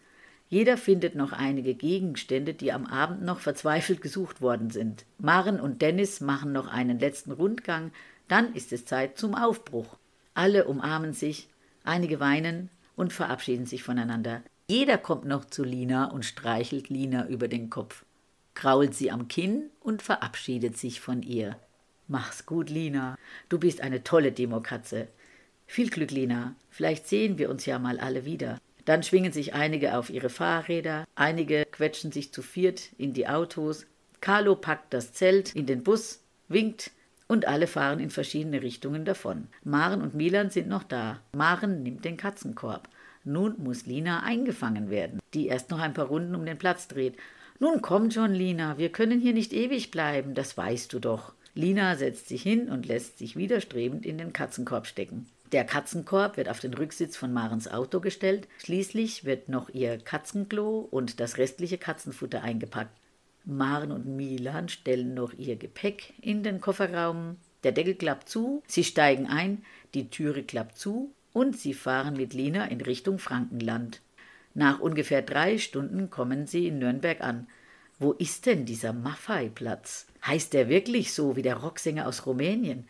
Jeder 0.49 0.77
findet 0.77 1.13
noch 1.13 1.33
einige 1.33 1.75
Gegenstände, 1.75 2.55
die 2.55 2.71
am 2.71 2.87
Abend 2.87 3.21
noch 3.21 3.41
verzweifelt 3.41 4.01
gesucht 4.01 4.41
worden 4.41 4.71
sind. 4.71 5.05
Maren 5.19 5.59
und 5.59 5.83
Dennis 5.83 6.19
machen 6.19 6.51
noch 6.51 6.67
einen 6.67 6.97
letzten 6.97 7.31
Rundgang, 7.31 7.91
dann 8.27 8.55
ist 8.55 8.73
es 8.73 8.85
Zeit 8.85 9.19
zum 9.19 9.35
Aufbruch. 9.35 9.97
Alle 10.33 10.65
umarmen 10.65 11.13
sich, 11.13 11.47
Einige 11.87 12.19
weinen 12.19 12.69
und 12.97 13.13
verabschieden 13.13 13.65
sich 13.65 13.81
voneinander. 13.81 14.43
Jeder 14.67 14.97
kommt 14.97 15.23
noch 15.23 15.45
zu 15.45 15.63
Lina 15.63 16.11
und 16.11 16.25
streichelt 16.25 16.89
Lina 16.89 17.25
über 17.29 17.47
den 17.47 17.69
Kopf, 17.69 18.03
krault 18.55 18.93
sie 18.93 19.09
am 19.09 19.29
Kinn 19.29 19.69
und 19.79 20.01
verabschiedet 20.01 20.77
sich 20.77 20.99
von 20.99 21.23
ihr. 21.23 21.57
Mach's 22.09 22.45
gut, 22.45 22.69
Lina. 22.69 23.17
Du 23.47 23.57
bist 23.57 23.79
eine 23.79 24.03
tolle 24.03 24.33
Demokatze. 24.33 25.07
Viel 25.65 25.89
Glück, 25.89 26.11
Lina. 26.11 26.55
Vielleicht 26.69 27.07
sehen 27.07 27.37
wir 27.37 27.49
uns 27.49 27.65
ja 27.65 27.79
mal 27.79 28.01
alle 28.01 28.25
wieder. 28.25 28.59
Dann 28.83 29.01
schwingen 29.01 29.31
sich 29.31 29.53
einige 29.53 29.97
auf 29.97 30.09
ihre 30.09 30.29
Fahrräder, 30.29 31.07
einige 31.15 31.63
quetschen 31.71 32.11
sich 32.11 32.33
zu 32.33 32.41
viert 32.41 32.89
in 32.97 33.13
die 33.13 33.29
Autos. 33.29 33.85
Carlo 34.19 34.57
packt 34.57 34.93
das 34.93 35.13
Zelt 35.13 35.55
in 35.55 35.65
den 35.65 35.83
Bus, 35.83 36.21
winkt, 36.49 36.91
und 37.27 37.47
alle 37.47 37.67
fahren 37.67 37.99
in 37.99 38.09
verschiedene 38.09 38.61
Richtungen 38.61 39.05
davon. 39.05 39.47
Maren 39.63 40.01
und 40.01 40.15
Milan 40.15 40.49
sind 40.49 40.67
noch 40.67 40.83
da. 40.83 41.19
Maren 41.33 41.83
nimmt 41.83 42.05
den 42.05 42.17
Katzenkorb. 42.17 42.89
Nun 43.23 43.55
muss 43.57 43.85
Lina 43.85 44.23
eingefangen 44.23 44.89
werden, 44.89 45.19
die 45.33 45.47
erst 45.47 45.69
noch 45.69 45.79
ein 45.79 45.93
paar 45.93 46.07
Runden 46.07 46.35
um 46.35 46.45
den 46.45 46.57
Platz 46.57 46.87
dreht. 46.87 47.17
Nun 47.59 47.81
komm 47.81 48.11
schon, 48.11 48.33
Lina, 48.33 48.77
wir 48.77 48.91
können 48.91 49.19
hier 49.19 49.33
nicht 49.33 49.51
ewig 49.51 49.91
bleiben, 49.91 50.33
das 50.33 50.55
weißt 50.55 50.93
du 50.93 50.99
doch. 50.99 51.33
Lina 51.53 51.95
setzt 51.95 52.27
sich 52.29 52.43
hin 52.43 52.69
und 52.69 52.85
lässt 52.85 53.17
sich 53.17 53.35
widerstrebend 53.35 54.05
in 54.05 54.17
den 54.17 54.31
Katzenkorb 54.31 54.85
stecken. 54.85 55.25
Der 55.51 55.63
Katzenkorb 55.63 56.37
wird 56.37 56.49
auf 56.49 56.59
den 56.59 56.73
Rücksitz 56.73 57.17
von 57.17 57.33
Marens 57.33 57.67
Auto 57.67 57.99
gestellt. 57.99 58.47
Schließlich 58.59 59.25
wird 59.25 59.49
noch 59.49 59.69
ihr 59.69 59.97
Katzenklo 59.97 60.87
und 60.91 61.19
das 61.19 61.37
restliche 61.37 61.77
Katzenfutter 61.77 62.43
eingepackt. 62.43 62.91
Maren 63.47 63.93
und 63.93 64.05
Milan 64.05 64.67
stellen 64.67 65.13
noch 65.13 65.33
ihr 65.33 65.55
Gepäck 65.55 66.13
in 66.21 66.43
den 66.43 66.59
Kofferraum. 66.59 67.37
Der 67.63 67.71
Deckel 67.71 67.95
klappt 67.95 68.27
zu, 68.27 68.61
sie 68.67 68.83
steigen 68.83 69.25
ein, 69.25 69.63
die 69.93 70.09
Türe 70.09 70.43
klappt 70.43 70.77
zu 70.77 71.11
und 71.31 71.57
sie 71.57 71.73
fahren 71.73 72.15
mit 72.17 72.33
Lina 72.33 72.65
in 72.65 72.81
Richtung 72.81 73.19
Frankenland. 73.19 74.01
Nach 74.53 74.79
ungefähr 74.79 75.21
drei 75.21 75.57
Stunden 75.57 76.09
kommen 76.09 76.45
sie 76.45 76.67
in 76.67 76.79
Nürnberg 76.79 77.21
an. 77.21 77.47
Wo 77.99 78.11
ist 78.11 78.45
denn 78.45 78.65
dieser 78.65 78.91
Maffei-Platz? 78.91 80.07
Heißt 80.25 80.53
der 80.53 80.67
wirklich 80.67 81.13
so 81.13 81.37
wie 81.37 81.41
der 81.41 81.55
Rocksänger 81.57 82.05
aus 82.05 82.25
Rumänien? 82.25 82.87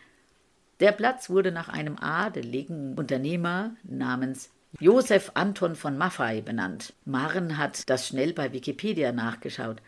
Der 0.79 0.91
Platz 0.91 1.29
wurde 1.29 1.51
nach 1.51 1.69
einem 1.69 1.97
adeligen 1.97 2.95
Unternehmer 2.95 3.75
namens 3.83 4.49
Josef 4.79 5.31
Anton 5.35 5.75
von 5.75 5.97
Maffei 5.97 6.41
benannt. 6.41 6.93
Maren 7.05 7.57
hat 7.57 7.89
das 7.89 8.07
schnell 8.07 8.33
bei 8.33 8.53
Wikipedia 8.53 9.11
nachgeschaut. 9.11 9.81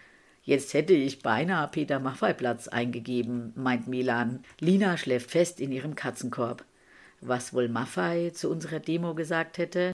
Jetzt 0.50 0.74
hätte 0.74 0.94
ich 0.94 1.22
beinahe 1.22 1.68
Peter 1.68 2.00
Maffei 2.00 2.34
Platz 2.34 2.68
eingegeben, 2.68 3.54
meint 3.56 3.88
Milan. 3.88 4.44
Lina 4.60 4.98
schläft 4.98 5.30
fest 5.30 5.62
in 5.62 5.72
ihrem 5.72 5.94
Katzenkorb. 5.94 6.66
Was 7.22 7.54
wohl 7.54 7.70
Maffei 7.70 8.32
zu 8.34 8.50
unserer 8.50 8.80
Demo 8.80 9.14
gesagt 9.14 9.60
hätte? 9.60 9.92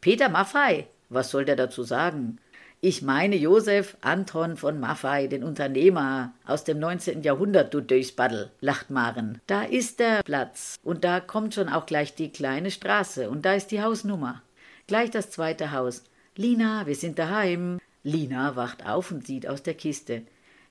Peter 0.00 0.28
Maffei, 0.28 0.86
was 1.08 1.32
soll 1.32 1.44
der 1.44 1.56
dazu 1.56 1.82
sagen? 1.82 2.38
Ich 2.80 3.02
meine 3.02 3.34
Josef 3.34 3.96
Anton 4.00 4.56
von 4.56 4.78
Maffei, 4.78 5.26
den 5.26 5.42
Unternehmer 5.42 6.34
aus 6.46 6.62
dem 6.62 6.78
19. 6.78 7.24
Jahrhundert, 7.24 7.74
du 7.74 7.80
Durchspaddel, 7.80 8.52
lacht 8.60 8.90
Maren. 8.90 9.40
Da 9.48 9.62
ist 9.62 9.98
der 9.98 10.22
Platz 10.22 10.78
und 10.84 11.02
da 11.02 11.18
kommt 11.18 11.54
schon 11.54 11.68
auch 11.68 11.84
gleich 11.84 12.14
die 12.14 12.30
kleine 12.30 12.70
Straße 12.70 13.28
und 13.28 13.44
da 13.44 13.54
ist 13.54 13.72
die 13.72 13.82
Hausnummer. 13.82 14.40
Gleich 14.86 15.10
das 15.10 15.30
zweite 15.30 15.72
Haus. 15.72 16.04
Lina, 16.36 16.86
wir 16.86 16.94
sind 16.94 17.18
daheim. 17.18 17.80
Lina 18.06 18.54
wacht 18.54 18.86
auf 18.86 19.10
und 19.10 19.26
sieht 19.26 19.48
aus 19.48 19.64
der 19.64 19.74
Kiste. 19.74 20.22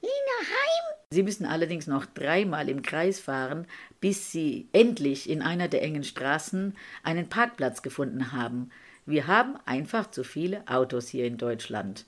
Lina, 0.01 0.39
heim? 0.39 0.95
Sie 1.09 1.21
müssen 1.21 1.45
allerdings 1.45 1.85
noch 1.85 2.05
dreimal 2.05 2.69
im 2.69 2.81
Kreis 2.81 3.19
fahren, 3.19 3.67
bis 3.99 4.31
sie 4.31 4.69
endlich 4.71 5.29
in 5.29 5.41
einer 5.41 5.67
der 5.67 5.83
engen 5.83 6.05
Straßen 6.05 6.77
einen 7.03 7.27
Parkplatz 7.27 7.81
gefunden 7.81 8.31
haben. 8.31 8.69
Wir 9.05 9.27
haben 9.27 9.57
einfach 9.65 10.09
zu 10.11 10.23
viele 10.23 10.65
Autos 10.69 11.09
hier 11.09 11.25
in 11.25 11.37
Deutschland. 11.37 12.05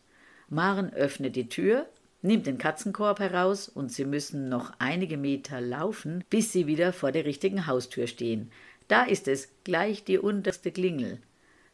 Maren 0.48 0.94
öffnet 0.94 1.36
die 1.36 1.50
Tür, 1.50 1.90
nimmt 2.22 2.48
den 2.48 2.58
Katzenkorb 2.58 3.20
heraus 3.20 3.68
und 3.68 3.92
sie 3.92 4.06
müssen 4.06 4.48
noch 4.48 4.72
einige 4.80 5.18
Meter 5.18 5.60
laufen, 5.60 6.24
bis 6.30 6.54
sie 6.54 6.68
wieder 6.68 6.94
vor 6.94 7.12
der 7.12 7.26
richtigen 7.26 7.68
Haustür 7.68 8.08
stehen. 8.08 8.50
Da 8.88 9.04
ist 9.04 9.28
es 9.28 9.50
gleich 9.66 10.06
die 10.06 10.20
unterste 10.20 10.72
Klingel. 10.72 11.20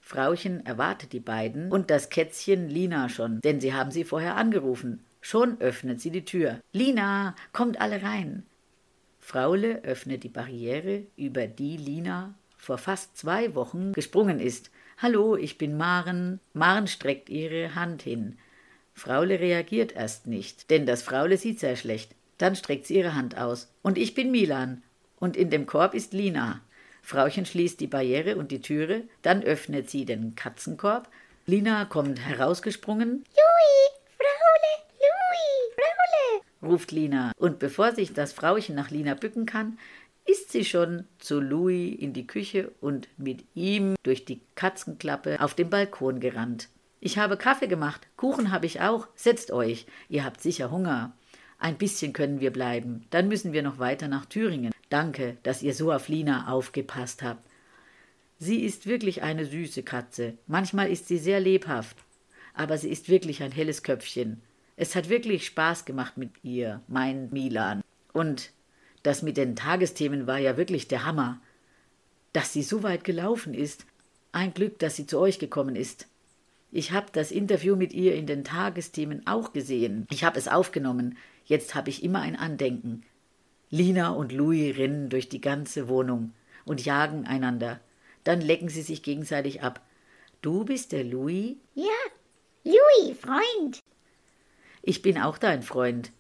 Frauchen 0.06 0.66
erwartet 0.66 1.14
die 1.14 1.22
beiden 1.22 1.72
und 1.72 1.90
das 1.90 2.10
Kätzchen 2.10 2.68
Lina 2.68 3.08
schon, 3.08 3.40
denn 3.40 3.62
sie 3.62 3.74
haben 3.74 3.90
sie 3.90 4.04
vorher 4.04 4.36
angerufen. 4.36 5.06
Schon 5.22 5.60
öffnet 5.62 6.02
sie 6.02 6.12
die 6.12 6.26
Tür. 6.26 6.60
Lina, 6.74 7.36
kommt 7.54 7.80
alle 7.80 8.04
rein. 8.04 8.46
Fraule 9.22 9.82
öffnet 9.84 10.26
die 10.26 10.30
Barriere, 10.30 11.04
über 11.16 11.48
die 11.48 11.78
Lina 11.78 12.34
vor 12.58 12.78
fast 12.78 13.16
zwei 13.16 13.56
Wochen 13.56 13.94
gesprungen 13.94 14.42
ist. 14.42 14.72
Hallo, 14.98 15.38
ich 15.38 15.58
bin 15.58 15.78
Maren. 15.78 16.42
Maren 16.52 16.88
streckt 16.88 17.30
ihre 17.30 17.74
Hand 17.74 18.02
hin. 18.02 18.38
Fraule 18.94 19.40
reagiert 19.40 19.94
erst 19.94 20.28
nicht, 20.28 20.70
denn 20.70 20.86
das 20.86 21.02
Fraule 21.02 21.38
sieht 21.38 21.62
sehr 21.62 21.78
schlecht. 21.78 22.14
Dann 22.38 22.58
streckt 22.58 22.88
sie 22.88 22.98
ihre 22.98 23.16
Hand 23.16 23.38
aus. 23.38 23.72
Und 23.82 23.98
ich 23.98 24.14
bin 24.14 24.32
Milan. 24.32 24.84
Und 25.18 25.38
in 25.38 25.50
dem 25.50 25.66
Korb 25.66 25.94
ist 25.94 26.12
Lina. 26.12 26.60
Frauchen 27.04 27.46
schließt 27.46 27.82
die 27.82 27.88
Barriere 27.88 28.38
und 28.38 28.50
die 28.50 28.62
Türe, 28.62 29.04
dann 29.22 29.44
öffnet 29.44 29.90
sie 29.90 30.06
den 30.06 30.36
Katzenkorb. 30.36 31.10
Lina 31.46 31.84
kommt 31.84 32.26
herausgesprungen. 32.26 33.10
Louis, 33.12 33.92
Fraule, 34.18 34.88
Louis, 35.00 35.76
Fraule, 35.76 36.72
ruft 36.72 36.92
Lina. 36.94 37.34
Und 37.38 37.60
bevor 37.60 37.92
sich 37.92 38.14
das 38.14 38.32
Frauchen 38.32 38.74
nach 38.74 38.90
Lina 38.90 39.16
bücken 39.16 39.46
kann, 39.46 39.78
ist 40.26 40.54
sie 40.54 40.64
schon 40.64 41.06
zu 41.20 41.42
Louis 41.42 42.00
in 42.00 42.14
die 42.14 42.26
Küche 42.26 42.72
und 42.80 43.10
mit 43.18 43.44
ihm 43.54 43.96
durch 44.04 44.24
die 44.24 44.40
Katzenklappe 44.56 45.42
auf 45.42 45.54
den 45.54 45.70
Balkon 45.70 46.22
gerannt. 46.22 46.70
Ich 47.02 47.18
habe 47.18 47.36
Kaffee 47.36 47.68
gemacht, 47.68 48.08
Kuchen 48.16 48.54
habe 48.54 48.66
ich 48.66 48.80
auch, 48.80 49.10
setzt 49.16 49.52
euch, 49.52 49.88
ihr 50.08 50.24
habt 50.24 50.40
sicher 50.40 50.72
Hunger. 50.72 51.12
Ein 51.64 51.78
bisschen 51.78 52.12
können 52.12 52.42
wir 52.42 52.52
bleiben, 52.52 53.06
dann 53.10 53.30
müssen 53.30 53.54
wir 53.54 53.64
noch 53.64 53.80
weiter 53.80 54.10
nach 54.10 54.26
Thüringen. 54.26 54.74
Danke, 54.90 55.38
dass 55.44 55.64
ihr 55.64 55.74
so 55.74 55.94
auf 55.94 56.10
Lina 56.10 56.52
aufgepasst 56.52 57.24
habt. 57.24 57.42
Sie 58.38 58.66
ist 58.66 58.86
wirklich 58.86 59.24
eine 59.24 59.46
süße 59.46 59.82
Katze, 59.82 60.34
manchmal 60.46 60.92
ist 60.92 61.08
sie 61.08 61.18
sehr 61.18 61.40
lebhaft, 61.40 61.96
aber 62.54 62.78
sie 62.78 62.90
ist 62.90 63.08
wirklich 63.08 63.44
ein 63.44 63.54
helles 63.54 63.82
Köpfchen. 63.82 64.42
Es 64.76 64.94
hat 64.94 65.08
wirklich 65.08 65.46
Spaß 65.46 65.86
gemacht 65.86 66.18
mit 66.18 66.32
ihr, 66.44 66.82
mein 66.90 67.30
Milan. 67.32 67.82
Und 68.12 68.52
das 69.04 69.22
mit 69.22 69.38
den 69.38 69.56
Tagesthemen 69.56 70.28
war 70.28 70.40
ja 70.40 70.58
wirklich 70.58 70.90
der 70.90 71.06
Hammer. 71.06 71.40
Dass 72.34 72.52
sie 72.52 72.64
so 72.64 72.84
weit 72.84 73.06
gelaufen 73.06 73.54
ist. 73.54 73.86
Ein 74.34 74.54
Glück, 74.54 74.80
dass 74.80 74.98
sie 74.98 75.06
zu 75.06 75.18
euch 75.18 75.40
gekommen 75.40 75.78
ist. 75.78 76.08
Ich 76.74 76.92
habe 76.92 77.06
das 77.14 77.32
Interview 77.32 77.78
mit 77.78 77.94
ihr 77.94 78.16
in 78.16 78.26
den 78.26 78.44
Tagesthemen 78.44 79.26
auch 79.28 79.54
gesehen. 79.54 80.08
Ich 80.10 80.26
habe 80.26 80.38
es 80.38 80.50
aufgenommen. 80.50 81.16
Jetzt 81.46 81.76
habe 81.76 81.90
ich 81.90 82.04
immer 82.04 82.22
ein 82.22 82.36
Andenken. 82.36 83.04
Lina 83.70 84.10
und 84.10 84.32
Louis 84.32 84.78
rennen 84.78 85.10
durch 85.10 85.30
die 85.30 85.42
ganze 85.42 85.88
Wohnung 85.88 86.34
und 86.66 86.86
jagen 86.86 87.26
einander. 87.26 87.80
Dann 88.24 88.40
lecken 88.40 88.70
sie 88.70 88.84
sich 88.84 89.04
gegenseitig 89.04 89.62
ab. 89.64 89.82
Du 90.42 90.64
bist 90.64 90.92
der 90.92 91.04
Louis? 91.04 91.56
Ja, 91.74 91.90
Louis, 92.64 93.18
Freund. 93.20 93.80
Ich 94.82 95.02
bin 95.02 95.18
auch 95.18 95.38
dein 95.38 95.64
Freund. 95.64 96.12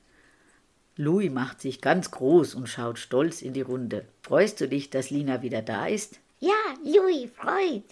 Louis 0.95 1.31
macht 1.31 1.62
sich 1.62 1.81
ganz 1.81 2.12
groß 2.12 2.55
und 2.55 2.67
schaut 2.67 2.99
stolz 2.99 3.41
in 3.41 3.53
die 3.53 3.62
Runde. 3.62 4.05
Freust 4.21 4.62
du 4.62 4.67
dich, 4.67 4.89
dass 4.89 5.09
Lina 5.09 5.41
wieder 5.41 5.62
da 5.62 5.88
ist? 5.88 6.19
Ja, 6.39 6.51
Louis 6.83 7.29
freut. 7.36 7.83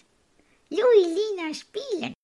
Louis, 0.70 1.06
Lina 1.06 1.54
spielen. 1.54 2.14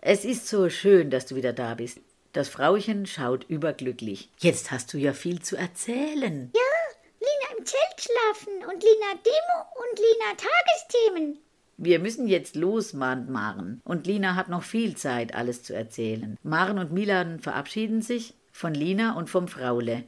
Es 0.00 0.24
ist 0.24 0.48
so 0.48 0.68
schön, 0.68 1.10
dass 1.10 1.26
du 1.26 1.36
wieder 1.36 1.52
da 1.52 1.74
bist. 1.74 2.00
Das 2.32 2.48
Frauchen 2.48 3.06
schaut 3.06 3.44
überglücklich. 3.48 4.30
Jetzt 4.38 4.70
hast 4.70 4.92
du 4.94 4.98
ja 4.98 5.12
viel 5.12 5.42
zu 5.42 5.56
erzählen. 5.56 6.52
Ja, 6.54 6.96
Lina 7.18 7.58
im 7.58 7.66
Zelt 7.66 7.80
schlafen 7.98 8.54
und 8.72 8.82
Lina 8.82 9.20
Demo 9.24 9.66
und 9.74 9.98
Lina 9.98 10.36
Tagesthemen. 10.36 11.38
Wir 11.76 11.98
müssen 11.98 12.28
jetzt 12.28 12.54
los, 12.54 12.92
mahnt 12.92 13.30
Maren. 13.30 13.80
Und 13.84 14.06
Lina 14.06 14.36
hat 14.36 14.48
noch 14.48 14.62
viel 14.62 14.96
Zeit, 14.96 15.34
alles 15.34 15.62
zu 15.64 15.74
erzählen. 15.74 16.36
Maren 16.42 16.78
und 16.78 16.92
Milan 16.92 17.40
verabschieden 17.40 18.00
sich 18.02 18.34
von 18.52 18.74
Lina 18.74 19.16
und 19.16 19.28
vom 19.28 19.48
Fraule. 19.48 20.04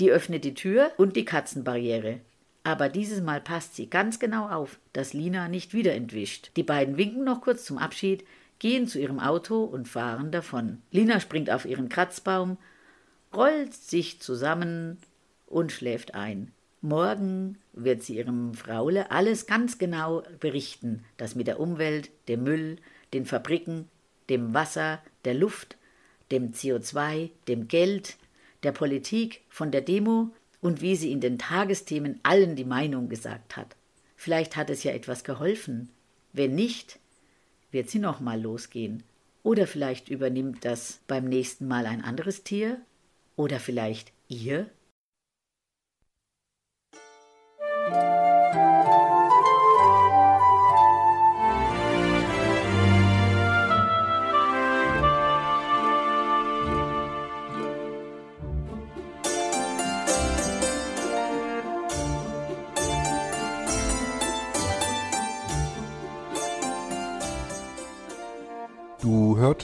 Die 0.00 0.10
öffnet 0.10 0.44
die 0.44 0.54
Tür 0.54 0.90
und 0.96 1.16
die 1.16 1.24
Katzenbarriere. 1.24 2.20
Aber 2.62 2.90
dieses 2.90 3.22
Mal 3.22 3.40
passt 3.40 3.76
sie 3.76 3.88
ganz 3.88 4.18
genau 4.18 4.48
auf, 4.48 4.78
dass 4.92 5.14
Lina 5.14 5.48
nicht 5.48 5.72
wieder 5.72 5.94
entwischt. 5.94 6.50
Die 6.56 6.62
beiden 6.62 6.98
winken 6.98 7.24
noch 7.24 7.40
kurz 7.40 7.64
zum 7.64 7.78
Abschied, 7.78 8.24
gehen 8.58 8.86
zu 8.86 8.98
ihrem 8.98 9.20
Auto 9.20 9.64
und 9.64 9.88
fahren 9.88 10.30
davon. 10.30 10.82
Lina 10.90 11.20
springt 11.20 11.50
auf 11.50 11.64
ihren 11.64 11.88
Kratzbaum, 11.88 12.58
rollt 13.34 13.74
sich 13.74 14.20
zusammen 14.20 14.98
und 15.46 15.72
schläft 15.72 16.14
ein. 16.14 16.52
Morgen 16.80 17.58
wird 17.72 18.02
sie 18.02 18.16
ihrem 18.16 18.54
Fraule 18.54 19.10
alles 19.10 19.46
ganz 19.46 19.78
genau 19.78 20.22
berichten, 20.40 21.04
das 21.16 21.34
mit 21.34 21.46
der 21.46 21.60
Umwelt, 21.60 22.10
dem 22.28 22.44
Müll, 22.44 22.76
den 23.12 23.26
Fabriken, 23.26 23.88
dem 24.28 24.54
Wasser, 24.54 25.00
der 25.24 25.34
Luft 25.34 25.78
dem 26.30 26.52
CO2, 26.52 27.30
dem 27.46 27.68
Geld, 27.68 28.16
der 28.62 28.72
Politik, 28.72 29.42
von 29.48 29.70
der 29.70 29.80
Demo 29.80 30.30
und 30.60 30.80
wie 30.80 30.96
sie 30.96 31.12
in 31.12 31.20
den 31.20 31.38
Tagesthemen 31.38 32.20
allen 32.22 32.56
die 32.56 32.64
Meinung 32.64 33.08
gesagt 33.08 33.56
hat. 33.56 33.76
Vielleicht 34.16 34.56
hat 34.56 34.70
es 34.70 34.82
ja 34.82 34.92
etwas 34.92 35.24
geholfen. 35.24 35.90
Wenn 36.32 36.54
nicht, 36.54 36.98
wird 37.70 37.90
sie 37.90 37.98
nochmal 37.98 38.40
losgehen. 38.40 39.02
Oder 39.42 39.66
vielleicht 39.66 40.08
übernimmt 40.08 40.64
das 40.64 41.00
beim 41.06 41.24
nächsten 41.24 41.66
Mal 41.68 41.86
ein 41.86 42.02
anderes 42.02 42.42
Tier. 42.42 42.80
Oder 43.36 43.60
vielleicht 43.60 44.12
ihr 44.28 44.66